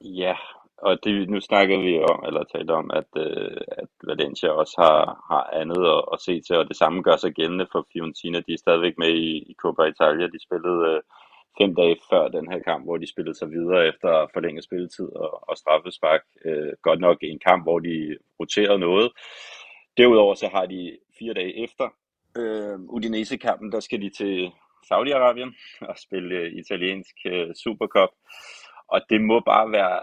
Ja, 0.00 0.34
og 0.78 1.04
det, 1.04 1.30
nu 1.30 1.40
snakkede 1.40 1.80
vi 1.80 2.02
om, 2.12 2.24
eller 2.26 2.44
talte 2.44 2.72
om, 2.72 2.90
at, 3.00 3.10
øh, 3.16 3.60
at 3.82 3.88
Valencia 4.10 4.50
også 4.50 4.74
har, 4.78 4.98
har 5.30 5.44
andet 5.60 5.82
at, 5.96 6.02
at 6.12 6.18
se 6.26 6.40
til, 6.40 6.56
og 6.56 6.68
det 6.68 6.76
samme 6.76 7.02
gør 7.02 7.16
sig 7.16 7.32
gældende 7.32 7.66
for 7.72 7.86
Fiorentina. 7.92 8.38
De 8.46 8.52
er 8.52 8.64
stadigvæk 8.64 8.94
med 8.98 9.08
i, 9.08 9.30
i 9.50 9.54
Copa 9.62 9.82
Italia. 9.82 10.26
De 10.26 10.44
spillede 10.46 10.80
øh, 10.90 11.00
fem 11.60 11.74
dage 11.74 11.96
før 12.10 12.28
den 12.28 12.52
her 12.52 12.58
kamp, 12.58 12.84
hvor 12.84 12.96
de 12.96 13.10
spillede 13.10 13.38
sig 13.38 13.50
videre 13.50 13.88
efter 13.88 14.26
forlænget 14.32 14.64
spilletid 14.64 15.08
og, 15.16 15.48
og 15.48 15.56
straffespark. 15.56 16.22
Øh, 16.44 16.72
godt 16.82 17.00
nok 17.00 17.18
en 17.22 17.38
kamp, 17.38 17.64
hvor 17.64 17.78
de 17.78 18.16
roterede 18.40 18.78
noget. 18.78 19.12
Derudover 19.96 20.34
så 20.34 20.48
har 20.48 20.66
de 20.66 20.98
fire 21.18 21.34
dage 21.34 21.62
efter 21.64 21.88
øh, 22.36 22.80
Udinese-kampen, 22.80 23.72
der 23.72 23.80
skal 23.80 24.02
de 24.02 24.10
til 24.10 24.50
Saudi-Arabien 24.92 25.50
og 25.80 25.98
spille 25.98 26.34
øh, 26.34 26.52
italiensk 26.52 27.16
øh, 27.26 27.54
Supercup. 27.54 28.10
Og 28.88 29.00
det 29.10 29.20
må 29.20 29.40
bare 29.40 29.72
være 29.72 30.02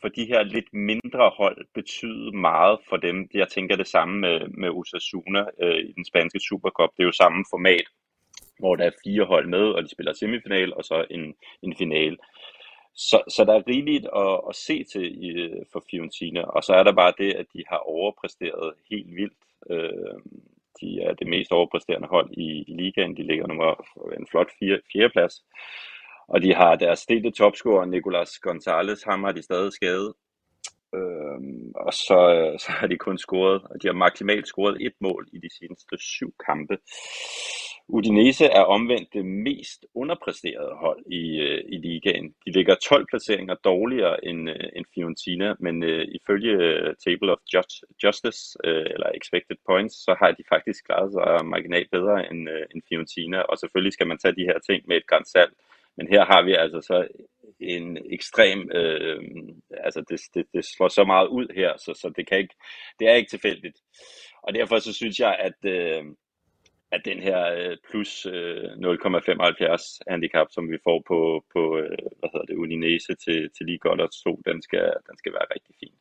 for 0.00 0.08
de 0.08 0.24
her 0.24 0.42
lidt 0.42 0.72
mindre 0.72 1.30
hold 1.36 1.66
betyde 1.74 2.36
meget 2.36 2.78
for 2.88 2.96
dem. 2.96 3.28
Jeg 3.34 3.48
tænker 3.48 3.76
det 3.76 3.86
samme 3.86 4.20
med, 4.20 4.48
med 4.48 4.68
Osasuna 4.68 5.44
øh, 5.62 5.78
i 5.88 5.92
den 5.92 6.04
spanske 6.04 6.40
Supercup. 6.40 6.90
Det 6.96 7.02
er 7.02 7.06
jo 7.06 7.12
samme 7.12 7.44
format 7.50 7.86
hvor 8.60 8.76
der 8.76 8.84
er 8.84 9.00
fire 9.04 9.24
hold 9.24 9.46
med, 9.48 9.66
og 9.76 9.82
de 9.82 9.90
spiller 9.90 10.12
semifinal 10.12 10.74
og 10.74 10.84
så 10.84 11.06
en, 11.10 11.34
en 11.62 11.76
final. 11.76 12.18
Så, 12.94 13.22
så 13.28 13.44
der 13.44 13.54
er 13.54 13.68
rigeligt 13.68 14.06
at, 14.16 14.40
at 14.48 14.56
se 14.56 14.84
til 14.84 15.06
i, 15.24 15.50
for 15.72 15.84
Fiorentina, 15.90 16.42
og 16.42 16.64
så 16.64 16.72
er 16.72 16.82
der 16.82 16.92
bare 16.92 17.12
det, 17.18 17.32
at 17.32 17.46
de 17.54 17.62
har 17.68 17.76
overpræsteret 17.76 18.74
helt 18.90 19.16
vildt. 19.16 19.42
Øh, 19.70 20.20
de 20.80 21.02
er 21.02 21.14
det 21.14 21.26
mest 21.26 21.52
overpræsterende 21.52 22.08
hold 22.08 22.30
i, 22.32 22.64
i 22.68 22.72
ligaen. 22.80 23.16
De 23.16 23.22
ligger 23.22 23.46
nummer 23.46 23.70
en 24.18 24.26
flot 24.30 24.50
fire, 24.58 24.80
fjerdeplads. 24.92 25.34
Og 26.28 26.42
de 26.42 26.54
har 26.54 26.76
deres 26.76 26.98
stelte 26.98 27.30
topscorer, 27.30 27.84
Nicolas 27.84 28.38
Gonzalez, 28.38 29.02
ham 29.02 29.24
har 29.24 29.32
de 29.32 29.42
stadig 29.42 29.72
skadet. 29.72 30.12
Øhm, 30.94 31.72
og 31.74 31.92
så, 31.92 32.18
så 32.58 32.72
har 32.72 32.86
de 32.86 32.98
kun 32.98 33.18
scoret, 33.18 33.62
og 33.70 33.82
de 33.82 33.88
har 33.88 33.94
maksimalt 33.94 34.48
scoret 34.48 34.76
et 34.86 34.94
mål 35.00 35.28
i 35.32 35.38
de 35.38 35.50
seneste 35.58 35.96
syv 35.98 36.34
kampe. 36.46 36.78
Udinese 37.92 38.44
er 38.44 38.60
omvendt 38.60 39.12
det 39.12 39.24
mest 39.24 39.86
underpræsterede 39.94 40.74
hold 40.74 41.02
i, 41.06 41.40
øh, 41.40 41.64
i 41.68 41.76
ligaen. 41.76 42.34
De 42.46 42.50
ligger 42.52 42.74
12 42.74 43.06
placeringer 43.10 43.54
dårligere 43.54 44.24
end, 44.24 44.50
øh, 44.50 44.68
end 44.76 44.84
Fiorentina, 44.94 45.54
men 45.60 45.82
øh, 45.82 46.04
ifølge 46.18 46.52
øh, 46.52 46.94
Table 47.04 47.32
of 47.32 47.38
Just, 47.54 47.74
Justice, 48.02 48.40
øh, 48.64 48.86
eller 48.94 49.08
Expected 49.18 49.56
Points, 49.66 49.94
så 50.04 50.14
har 50.20 50.30
de 50.30 50.44
faktisk 50.48 50.86
klaret 50.86 51.12
sig 51.12 51.46
marginalt 51.46 51.90
bedre 51.90 52.30
end, 52.30 52.50
øh, 52.50 52.64
end 52.74 52.82
Fiorentina, 52.88 53.38
og 53.40 53.58
selvfølgelig 53.58 53.92
skal 53.92 54.06
man 54.06 54.18
tage 54.18 54.36
de 54.38 54.48
her 54.50 54.58
ting 54.68 54.82
med 54.88 54.96
et 54.96 55.06
græns 55.06 55.28
salt. 55.28 55.54
Men 55.96 56.08
her 56.08 56.24
har 56.24 56.42
vi 56.42 56.52
altså 56.54 56.80
så 56.80 57.08
en 57.60 57.98
ekstrem, 58.16 58.70
øh, 58.74 59.20
altså 59.86 60.00
det, 60.08 60.20
det, 60.34 60.44
det 60.54 60.64
slår 60.64 60.88
så 60.88 61.04
meget 61.04 61.28
ud 61.28 61.46
her, 61.54 61.72
så, 61.76 61.90
så 62.00 62.12
det, 62.16 62.28
kan 62.28 62.38
ikke, 62.38 62.54
det 62.98 63.08
er 63.08 63.14
ikke 63.14 63.30
tilfældigt. 63.30 63.78
Og 64.42 64.54
derfor 64.54 64.78
så 64.78 64.92
synes 64.92 65.18
jeg, 65.18 65.36
at, 65.38 65.58
øh, 65.64 66.04
at 66.92 67.00
den 67.04 67.18
her 67.22 67.40
øh, 67.58 67.76
plus 67.90 68.26
øh, 68.26 68.64
0,75 68.64 69.98
handicap, 70.10 70.46
som 70.50 70.70
vi 70.70 70.78
får 70.84 71.02
på, 71.08 71.44
på 71.54 71.62
øh, 71.78 71.98
hvad 72.18 72.28
hedder 72.32 72.46
det, 72.46 72.56
Udinese 72.56 73.14
til, 73.24 73.50
til 73.56 73.66
lige 73.66 73.78
godt 73.78 74.00
og 74.00 74.10
to, 74.24 74.40
den 74.48 74.62
skal, 74.62 74.86
den 75.08 75.16
skal 75.18 75.32
være 75.32 75.46
rigtig 75.54 75.74
fin. 75.80 75.94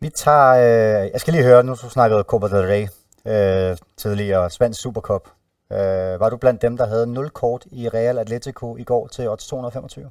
Vi 0.00 0.08
tager, 0.08 0.50
øh, 0.64 1.10
jeg 1.12 1.20
skal 1.20 1.32
lige 1.32 1.44
høre, 1.44 1.64
nu 1.64 1.74
så 1.76 1.90
snakkede 1.90 2.22
Copa 2.22 2.46
del 2.46 2.66
Rey. 2.72 2.84
øh, 3.32 3.76
tidligere 3.96 4.50
spansk 4.50 4.82
Supercup. 4.82 5.28
Øh, 5.72 6.20
var 6.20 6.30
du 6.30 6.36
blandt 6.36 6.62
dem, 6.62 6.76
der 6.76 6.86
havde 6.86 7.06
0 7.06 7.30
kort 7.30 7.66
i 7.72 7.88
Real 7.88 8.18
Atletico 8.18 8.76
i 8.76 8.84
går 8.84 9.06
til 9.06 9.28
odds 9.28 9.46
225? 9.46 10.10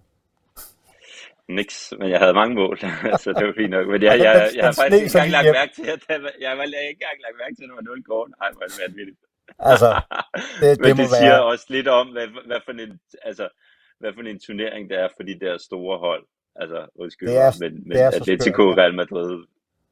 Niks, 1.49 1.93
men 1.99 2.09
jeg 2.13 2.19
havde 2.19 2.33
mange 2.41 2.55
mål, 2.61 2.75
så 3.23 3.29
det 3.37 3.43
var 3.47 3.53
fint 3.61 3.69
nok. 3.75 3.85
Men 3.93 3.99
jeg, 4.03 4.13
jeg, 4.19 4.25
jeg, 4.25 4.49
jeg 4.55 4.65
har 4.65 4.71
faktisk 4.81 4.95
ikke 5.03 5.07
engang 5.15 5.31
lagt 5.37 5.47
mærke 5.59 5.73
til, 5.77 5.85
at 5.95 6.01
jeg, 6.09 6.19
jeg, 6.45 6.51
jeg, 6.75 6.81
ikke 6.89 6.99
engang 7.01 7.17
lagt 7.25 7.37
mærke 7.43 7.55
til, 7.57 7.63
at 7.63 7.69
det 7.69 7.75
var 7.79 7.85
0 7.95 8.03
kort. 8.11 8.27
Nej, 8.39 8.49
hvor 8.53 8.63
er 8.65 8.69
det 8.73 8.79
vanvittigt. 8.85 9.19
Altså, 9.71 9.89
det, 10.61 10.69
det, 10.77 10.79
men 10.85 10.91
må 10.99 11.03
det 11.03 11.11
være... 11.13 11.21
siger 11.21 11.37
også 11.51 11.65
lidt 11.75 11.87
om, 11.99 12.05
hvad, 12.15 12.27
hvad, 12.49 12.59
for 12.65 12.71
en, 12.85 12.93
altså, 13.29 13.45
hvad 13.99 14.11
for 14.13 14.21
en 14.21 14.39
turnering 14.47 14.83
det 14.89 14.97
er 15.03 15.09
for 15.17 15.23
de 15.29 15.35
der 15.43 15.53
store 15.69 15.97
hold. 16.07 16.23
Altså, 16.61 16.79
undskyld, 17.03 17.27
Det 17.29 17.37
er- 17.45 17.57
men, 17.63 17.71
men 17.87 17.91
det 17.97 18.01
er 18.05 18.11
Atletico. 18.19 18.63
Real 18.79 18.95
Madrid 19.01 19.31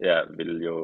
ja, 0.10 0.18
vil 0.40 0.52
jo 0.70 0.78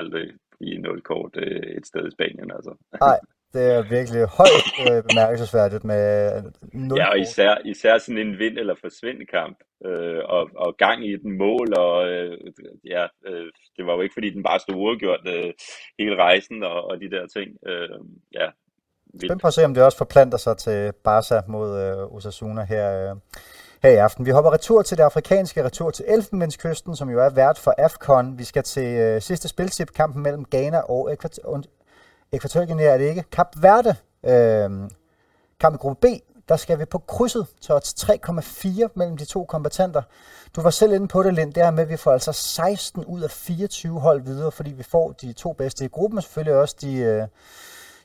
aldrig 0.00 0.26
blive 0.58 0.78
0 0.78 1.00
kort 1.10 1.32
øh, 1.44 1.62
et 1.78 1.86
sted 1.86 2.04
i 2.08 2.14
Spanien. 2.16 2.48
Altså. 2.56 2.72
Nej, 3.00 3.18
det 3.56 3.66
er 3.74 3.82
virkelig 3.96 4.22
højt 4.38 4.66
øh, 4.86 5.02
bemærkelsesværdigt 5.08 5.84
med 5.84 6.04
0 6.72 6.98
Ja, 6.98 7.06
og 7.10 7.18
især, 7.18 7.52
især 7.64 7.98
sådan 7.98 8.18
en 8.18 8.38
vind- 8.38 8.58
eller 8.58 8.74
forsvind-kamp, 8.84 9.58
øh, 9.86 10.22
og, 10.24 10.42
og 10.64 10.76
gang 10.76 10.98
i 11.10 11.16
den 11.16 11.32
mål, 11.38 11.68
og 11.78 12.08
øh, 12.08 12.38
ja, 12.84 13.04
øh, 13.28 13.46
det 13.76 13.86
var 13.86 13.92
jo 13.94 14.00
ikke 14.00 14.16
fordi 14.18 14.30
den 14.30 14.42
bare 14.42 14.58
stod 14.60 14.74
uafgjort 14.74 15.20
øh, 15.34 15.52
hele 15.98 16.16
rejsen 16.16 16.62
og, 16.62 16.78
og 16.90 17.00
de 17.00 17.10
der 17.10 17.26
ting. 17.36 17.48
Øh, 17.66 17.98
ja. 18.34 18.46
Spændt 19.24 19.42
på 19.42 19.48
at 19.48 19.54
se, 19.54 19.64
om 19.64 19.74
det 19.74 19.82
også 19.84 19.98
forplanter 19.98 20.38
sig 20.38 20.56
til 20.56 20.92
Barca 21.04 21.42
mod 21.48 21.68
øh, 21.84 22.14
Osasuna 22.16 22.64
her, 22.64 23.10
øh, 23.10 23.16
her 23.82 23.90
i 23.90 23.96
aften. 23.96 24.26
Vi 24.26 24.30
hopper 24.30 24.52
retur 24.52 24.82
til 24.82 24.96
det 24.98 25.02
afrikanske, 25.02 25.64
retur 25.64 25.90
til 25.90 26.04
Elfenbenskysten, 26.08 26.96
som 26.96 27.10
jo 27.10 27.20
er 27.20 27.30
vært 27.30 27.58
for 27.58 27.74
AFCON. 27.78 28.38
Vi 28.38 28.44
skal 28.44 28.62
til 28.62 29.00
øh, 29.00 29.20
sidste 29.22 29.48
spiltip, 29.48 29.92
kampen 29.94 30.22
mellem 30.22 30.44
Ghana 30.44 30.78
og 30.78 31.10
Ekvatorialguinea, 32.32 32.86
er 32.86 32.98
det 32.98 33.08
ikke? 33.08 33.22
Kap 33.22 33.56
Verde, 33.56 33.96
øh, 34.24 34.90
kamp 35.60 35.74
i 35.74 35.78
gruppe 35.78 36.08
B, 36.08 36.20
der 36.48 36.56
skal 36.56 36.78
vi 36.78 36.84
på 36.84 36.98
krydset 36.98 37.46
til 37.60 37.74
odds 37.74 37.94
3,4 37.94 38.88
mellem 38.94 39.16
de 39.16 39.24
to 39.24 39.44
kompetenter. 39.44 40.02
Du 40.56 40.60
var 40.60 40.70
selv 40.70 40.92
inde 40.92 41.08
på 41.08 41.22
det, 41.22 41.34
Lind, 41.34 41.52
det 41.52 41.62
her 41.62 41.70
med, 41.70 41.82
at 41.82 41.88
vi 41.88 41.96
får 41.96 42.12
altså 42.12 42.32
16 42.32 43.04
ud 43.04 43.20
af 43.20 43.30
24 43.30 44.00
hold 44.00 44.22
videre, 44.22 44.52
fordi 44.52 44.70
vi 44.70 44.82
får 44.82 45.12
de 45.12 45.32
to 45.32 45.52
bedste 45.52 45.84
i 45.84 45.88
gruppen, 45.88 46.18
og 46.18 46.22
selvfølgelig 46.22 46.54
også 46.60 46.76
de, 46.80 46.96
øh, 46.96 47.26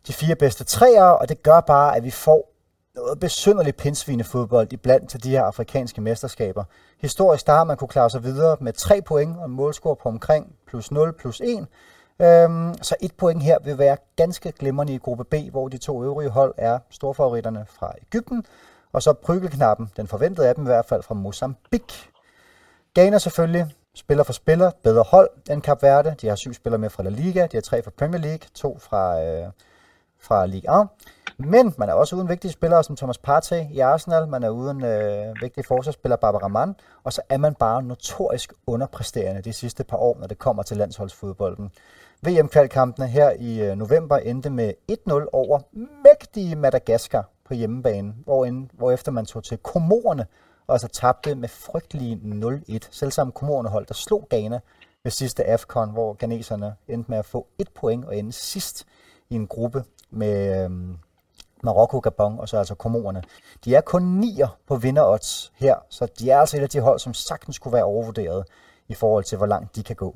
de 0.07 0.13
fire 0.13 0.35
bedste 0.35 0.63
træer, 0.63 1.03
og 1.03 1.29
det 1.29 1.43
gør 1.43 1.59
bare, 1.59 1.95
at 1.95 2.03
vi 2.03 2.11
får 2.11 2.51
noget 2.95 3.19
besynderligt 3.19 3.77
pindsvinefodbold 3.77 4.47
fodbold 4.47 4.73
iblandt 4.73 5.09
til 5.09 5.23
de 5.23 5.29
her 5.29 5.43
afrikanske 5.43 6.01
mesterskaber. 6.01 6.63
Historisk 7.01 7.47
der 7.47 7.53
har 7.53 7.63
man 7.63 7.77
kunne 7.77 7.87
klare 7.87 8.09
sig 8.09 8.23
videre 8.23 8.57
med 8.59 8.73
3 8.73 9.01
point 9.01 9.37
og 9.37 9.45
en 9.45 9.51
målscore 9.51 9.95
på 9.95 10.09
omkring 10.09 10.55
plus 10.67 10.91
0 10.91 11.13
plus 11.13 11.41
1. 11.41 11.67
Øhm, 12.21 12.73
så 12.81 12.95
et 13.01 13.13
point 13.17 13.43
her 13.43 13.57
vil 13.63 13.77
være 13.77 13.97
ganske 14.15 14.51
glimrende 14.51 14.93
i 14.93 14.97
gruppe 14.97 15.23
B, 15.23 15.35
hvor 15.51 15.67
de 15.67 15.77
to 15.77 16.03
øvrige 16.03 16.29
hold 16.29 16.53
er 16.57 16.79
storfavoritterne 16.89 17.65
fra 17.69 17.93
Ægypten, 18.01 18.45
og 18.93 19.03
så 19.03 19.13
prygelknappen, 19.13 19.91
den 19.97 20.07
forventede 20.07 20.47
af 20.47 20.55
dem 20.55 20.63
i 20.63 20.67
hvert 20.67 20.85
fald 20.85 21.03
fra 21.03 21.15
Mozambique. 21.15 22.09
Ghana 22.95 23.17
selvfølgelig, 23.17 23.65
spiller 23.95 24.23
for 24.23 24.33
spiller, 24.33 24.71
bedre 24.83 25.03
hold 25.03 25.29
end 25.49 25.61
Cap 25.61 25.83
Verde. 25.83 26.15
De 26.21 26.27
har 26.27 26.35
syv 26.35 26.53
spillere 26.53 26.79
med 26.79 26.89
fra 26.89 27.03
La 27.03 27.09
Liga, 27.09 27.47
de 27.51 27.57
har 27.57 27.61
tre 27.61 27.83
fra 27.83 27.91
Premier 27.97 28.21
League, 28.21 28.47
to 28.55 28.77
fra, 28.79 29.21
øh, 29.23 29.47
fra 30.19 30.45
Ligue 30.45 30.81
1. 30.81 30.87
Men 31.37 31.73
man 31.77 31.89
er 31.89 31.93
også 31.93 32.15
uden 32.15 32.29
vigtige 32.29 32.51
spillere 32.51 32.83
som 32.83 32.95
Thomas 32.95 33.17
Partey 33.17 33.65
i 33.71 33.79
Arsenal, 33.79 34.27
man 34.27 34.43
er 34.43 34.49
uden 34.49 34.83
øh, 34.83 35.41
vigtige 35.41 35.63
forsvarsspiller 35.63 36.15
Barbara 36.15 36.47
Mann, 36.47 36.75
og 37.03 37.13
så 37.13 37.21
er 37.29 37.37
man 37.37 37.55
bare 37.55 37.83
notorisk 37.83 38.53
underpræsterende 38.67 39.41
de 39.41 39.53
sidste 39.53 39.83
par 39.83 39.97
år, 39.97 40.17
når 40.19 40.27
det 40.27 40.39
kommer 40.39 40.63
til 40.63 40.77
landsholdsfodbolden. 40.77 41.71
VM-kvalkampene 42.25 43.07
her 43.07 43.31
i 43.39 43.61
øh, 43.61 43.77
november 43.77 44.17
endte 44.17 44.49
med 44.49 44.73
1-0 44.91 45.29
over 45.33 45.59
mægtige 46.03 46.55
Madagaskar 46.55 47.29
på 47.45 47.53
hjemmebane, 47.53 48.13
hvor 48.23 48.67
hvorefter 48.77 49.11
man 49.11 49.25
tog 49.25 49.43
til 49.43 49.57
Komorerne 49.57 50.25
og 50.67 50.75
altså 50.75 50.87
tabte 50.87 51.35
med 51.35 51.49
frygtelige 51.49 52.19
0-1. 52.23 52.77
Selvsamme 52.91 53.33
Komorerne 53.33 53.69
hold, 53.69 53.85
der 53.85 53.93
slog 53.93 54.27
Ghana 54.29 54.59
ved 55.03 55.11
sidste 55.11 55.43
AFCON, 55.43 55.91
hvor 55.91 56.13
ganeserne 56.13 56.75
endte 56.87 57.11
med 57.11 57.17
at 57.17 57.25
få 57.25 57.47
et 57.57 57.69
point 57.75 58.05
og 58.05 58.17
ende 58.17 58.31
sidst 58.31 58.85
i 59.29 59.35
en 59.35 59.47
gruppe 59.47 59.83
med 60.09 60.63
øhm, 60.63 60.97
Marokko, 61.63 61.99
Gabon 61.99 62.39
og 62.39 62.49
så 62.49 62.57
altså 62.57 62.75
Komorerne. 62.75 63.23
De 63.65 63.75
er 63.75 63.81
kun 63.81 64.03
nier 64.03 64.57
på 64.67 64.75
vinderodds 64.75 65.53
her, 65.55 65.75
så 65.89 66.07
de 66.19 66.31
er 66.31 66.39
altså 66.39 66.57
et 66.57 66.61
af 66.61 66.69
de 66.69 66.79
hold, 66.79 66.99
som 66.99 67.13
sagtens 67.13 67.59
kunne 67.59 67.73
være 67.73 67.83
overvurderet 67.83 68.45
i 68.87 68.93
forhold 68.93 69.23
til, 69.23 69.37
hvor 69.37 69.47
langt 69.47 69.75
de 69.75 69.83
kan 69.83 69.95
gå. 69.95 70.15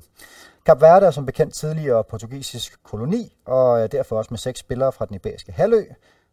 Kap 0.65 0.81
Verde 0.81 1.05
er 1.05 1.11
som 1.11 1.25
bekendt 1.25 1.53
tidligere 1.53 2.03
portugisisk 2.03 2.83
koloni, 2.83 3.37
og 3.45 3.91
derfor 3.91 4.17
også 4.17 4.27
med 4.31 4.37
seks 4.37 4.59
spillere 4.59 4.91
fra 4.91 5.05
den 5.05 5.15
iberiske 5.15 5.51
halvø. 5.51 5.83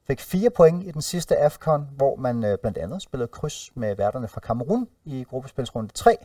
Fik 0.07 0.21
fire 0.21 0.51
point 0.51 0.85
i 0.85 0.91
den 0.91 1.03
sidste 1.03 1.37
AFCON, 1.37 1.89
hvor 1.97 2.17
man 2.17 2.45
øh, 2.45 2.59
blandt 2.59 2.79
andet 2.79 3.03
spillede 3.03 3.29
kryds 3.29 3.71
med 3.75 3.97
værterne 3.97 4.29
fra 4.29 4.41
Kamerun 4.41 4.89
i 5.05 5.25
gruppespilsrunde 5.31 5.93
3, 5.93 6.17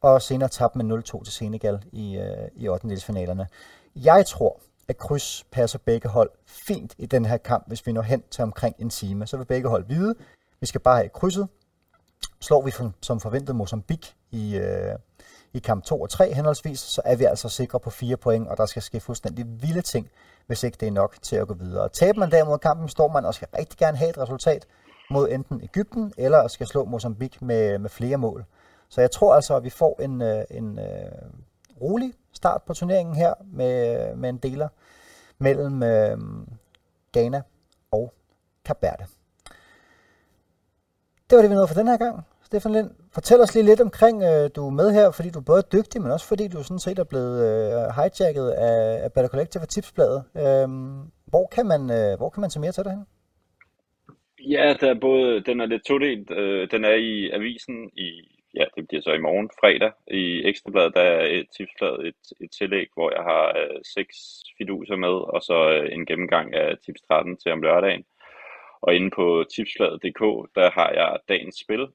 og 0.00 0.22
senere 0.22 0.48
tabte 0.48 0.78
med 0.78 0.98
0-2 0.98 1.24
til 1.24 1.32
Senegal 1.32 1.82
i, 1.92 2.16
øh, 2.16 2.48
i 2.56 2.68
8. 2.68 3.46
Jeg 3.96 4.26
tror, 4.26 4.60
at 4.88 4.98
kryds 4.98 5.46
passer 5.52 5.78
begge 5.78 6.08
hold 6.08 6.30
fint 6.46 6.94
i 6.98 7.06
den 7.06 7.24
her 7.24 7.36
kamp, 7.36 7.64
hvis 7.66 7.86
vi 7.86 7.92
når 7.92 8.02
hen 8.02 8.22
til 8.30 8.42
omkring 8.42 8.76
en 8.78 8.90
time. 8.90 9.26
Så 9.26 9.36
vil 9.36 9.44
begge 9.44 9.68
hold 9.68 9.84
vide, 9.88 10.14
vi 10.60 10.66
skal 10.66 10.80
bare 10.80 10.96
have 10.96 11.08
krydset. 11.08 11.48
Slår 12.40 12.62
vi 12.62 12.70
som, 12.70 12.94
som 13.00 13.20
forventet 13.20 13.56
Mozambique 13.56 14.12
i, 14.30 14.56
øh, 14.56 14.94
i 15.54 15.58
kamp 15.58 15.84
2 15.84 16.00
og 16.00 16.10
3 16.10 16.34
henholdsvis, 16.34 16.80
så 16.80 17.02
er 17.04 17.16
vi 17.16 17.24
altså 17.24 17.48
sikre 17.48 17.80
på 17.80 17.90
4 17.90 18.16
point, 18.16 18.48
og 18.48 18.56
der 18.56 18.66
skal 18.66 18.82
ske 18.82 19.00
fuldstændig 19.00 19.46
vilde 19.62 19.82
ting, 19.82 20.10
hvis 20.46 20.62
ikke 20.62 20.76
det 20.80 20.88
er 20.88 20.92
nok 20.92 21.16
til 21.22 21.36
at 21.36 21.48
gå 21.48 21.54
videre. 21.54 21.88
Taber 21.88 22.18
man 22.18 22.30
derimod 22.30 22.58
kampen, 22.58 22.88
står 22.88 23.08
man 23.08 23.24
og 23.24 23.34
skal 23.34 23.48
rigtig 23.58 23.78
gerne 23.78 23.96
have 23.96 24.10
et 24.10 24.18
resultat 24.18 24.66
mod 25.10 25.28
enten 25.30 25.60
Ægypten, 25.62 26.12
eller 26.18 26.48
skal 26.48 26.66
slå 26.66 26.84
Mozambique 26.84 27.46
med, 27.46 27.78
med 27.78 27.90
flere 27.90 28.16
mål. 28.16 28.44
Så 28.88 29.00
jeg 29.00 29.10
tror 29.10 29.34
altså, 29.34 29.56
at 29.56 29.64
vi 29.64 29.70
får 29.70 30.00
en, 30.02 30.22
øh, 30.22 30.44
en 30.50 30.78
øh, 30.78 31.12
rolig 31.80 32.14
start 32.32 32.62
på 32.62 32.74
turneringen 32.74 33.14
her 33.14 33.34
med, 33.44 34.14
med 34.16 34.28
en 34.28 34.38
deler 34.38 34.68
mellem 35.38 35.82
øh, 35.82 36.18
Ghana 37.12 37.42
og 37.90 38.12
Kap 38.64 38.82
Verde. 38.82 39.06
Det 41.30 41.36
var 41.36 41.42
det, 41.42 41.50
vi 41.50 41.54
nåede 41.54 41.68
for 41.68 41.74
den 41.74 41.88
her 41.88 41.96
gang. 41.96 42.26
Stefan 42.54 42.72
Lind, 42.72 42.90
fortæl 43.14 43.40
os 43.40 43.54
lige 43.54 43.70
lidt 43.70 43.80
omkring, 43.88 44.16
øh, 44.30 44.44
du 44.56 44.60
er 44.66 44.78
med 44.80 44.88
her, 44.98 45.06
fordi 45.16 45.28
du 45.34 45.38
er 45.40 45.50
både 45.52 45.62
dygtig, 45.76 45.98
men 46.02 46.10
også 46.16 46.28
fordi 46.32 46.44
du 46.48 46.58
sådan 46.62 46.84
set 46.86 46.98
er 46.98 47.10
blevet 47.12 47.36
øh, 47.48 47.84
hijacket 47.98 48.48
af, 48.68 48.78
af 49.04 49.08
Better 49.12 49.32
Collective 49.32 49.62
og 49.66 49.68
Tipsbladet. 49.68 50.20
Øh, 50.44 50.68
hvor, 51.32 51.46
kan 51.54 51.66
man, 51.72 51.82
øh, 51.98 52.12
hvor 52.20 52.30
kan 52.30 52.40
man 52.44 52.50
se 52.50 52.60
mere 52.60 52.74
til 52.74 52.84
dig 52.84 52.92
hen? 52.96 53.04
Ja, 54.54 54.66
der 54.80 54.88
er 54.94 55.00
både, 55.08 55.28
den 55.48 55.56
er 55.60 55.66
lidt 55.66 55.84
todelt. 55.90 56.30
Øh, 56.40 56.62
den 56.74 56.82
er 56.84 56.96
i 57.10 57.30
avisen 57.36 57.76
i, 58.06 58.08
ja, 58.58 58.64
det 58.74 58.82
bliver 58.88 59.02
så 59.02 59.12
i 59.12 59.24
morgen, 59.26 59.50
fredag. 59.60 59.92
I 60.22 60.24
Ekstrabladet, 60.48 60.94
der 60.98 61.06
er 61.16 61.24
et 61.38 61.46
tipsblad, 61.56 61.94
et, 62.10 62.22
et 62.44 62.50
tillæg, 62.58 62.88
hvor 62.94 63.08
jeg 63.16 63.24
har 63.32 63.46
øh, 63.60 63.78
seks 63.96 64.16
fiduser 64.58 64.96
med, 64.96 65.16
og 65.34 65.40
så 65.48 65.58
øh, 65.74 65.86
en 65.94 66.06
gennemgang 66.06 66.54
af 66.54 66.68
tips 66.84 67.00
13 67.00 67.36
til 67.36 67.52
om 67.52 67.62
lørdagen. 67.62 68.04
Og 68.84 68.94
inde 68.94 69.10
på 69.18 69.44
tipsbladet.dk, 69.54 70.22
der 70.58 70.70
har 70.78 70.90
jeg 71.00 71.18
dagens 71.28 71.58
spil, 71.64 71.86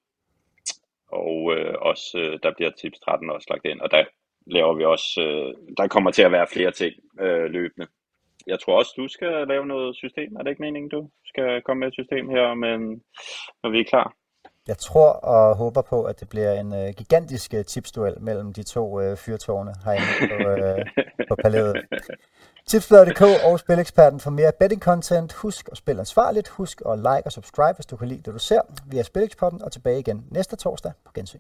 og 1.12 1.54
øh, 1.56 1.76
også, 1.82 2.18
øh, 2.18 2.40
der 2.44 2.52
bliver 2.58 2.72
tips 2.72 3.00
13 3.00 3.30
også 3.30 3.48
lagt 3.50 3.66
ind, 3.66 3.82
og 3.82 3.92
der 3.92 4.04
laver 4.48 4.74
vi 4.74 4.84
også, 4.86 5.22
øh, 5.22 5.76
der 5.78 5.88
kommer 5.88 6.12
til 6.12 6.24
at 6.24 6.32
være 6.32 6.48
flere 6.54 6.72
ting 6.72 6.94
øh, 7.20 7.46
løbende. 7.46 7.88
Jeg 8.48 8.60
tror 8.60 8.78
også, 8.78 8.94
du 8.98 9.08
skal 9.08 9.48
lave 9.48 9.66
noget 9.66 9.96
system. 9.96 10.36
Er 10.36 10.44
det 10.44 10.50
ikke 10.50 10.62
meningen, 10.62 10.90
du 10.90 11.10
skal 11.26 11.62
komme 11.62 11.80
med 11.80 11.88
et 11.88 11.94
system 11.94 12.30
her, 12.30 12.54
men 12.54 12.80
når 13.64 13.70
vi 13.70 13.80
er 13.80 13.90
klar? 13.94 14.14
Jeg 14.68 14.78
tror 14.78 15.12
og 15.12 15.58
håber 15.58 15.82
på, 15.82 16.04
at 16.04 16.20
det 16.20 16.30
bliver 16.30 16.54
en 16.54 16.74
øh, 16.74 16.90
gigantisk 16.98 17.54
øh, 17.54 17.66
tipsduel 17.66 18.22
mellem 18.22 18.54
de 18.54 18.64
to 18.64 19.02
øh, 19.02 19.18
fyrtårne 19.18 19.74
herinde 19.86 20.14
på, 20.32 20.50
øh, 20.50 21.06
på 21.30 21.36
palæet. 21.36 21.76
Tipsbladet.dk 22.70 23.22
og 23.22 23.60
Spileksperten 23.60 24.20
for 24.20 24.30
mere 24.30 24.52
betting 24.60 24.82
content. 24.82 25.34
Husk 25.34 25.70
at 25.72 25.78
spille 25.78 26.00
ansvarligt. 26.00 26.48
Husk 26.48 26.82
at 26.90 26.98
like 26.98 27.22
og 27.26 27.32
subscribe, 27.32 27.76
hvis 27.76 27.86
du 27.86 27.96
kan 27.96 28.08
lide 28.08 28.22
det, 28.26 28.34
du 28.34 28.40
ser. 28.40 28.62
Vi 28.86 28.98
er 28.98 29.04
Spileksperten 29.04 29.62
og 29.62 29.72
tilbage 29.72 30.00
igen 30.00 30.26
næste 30.32 30.56
torsdag 30.56 30.92
på 31.06 31.12
gensyn. 31.16 31.40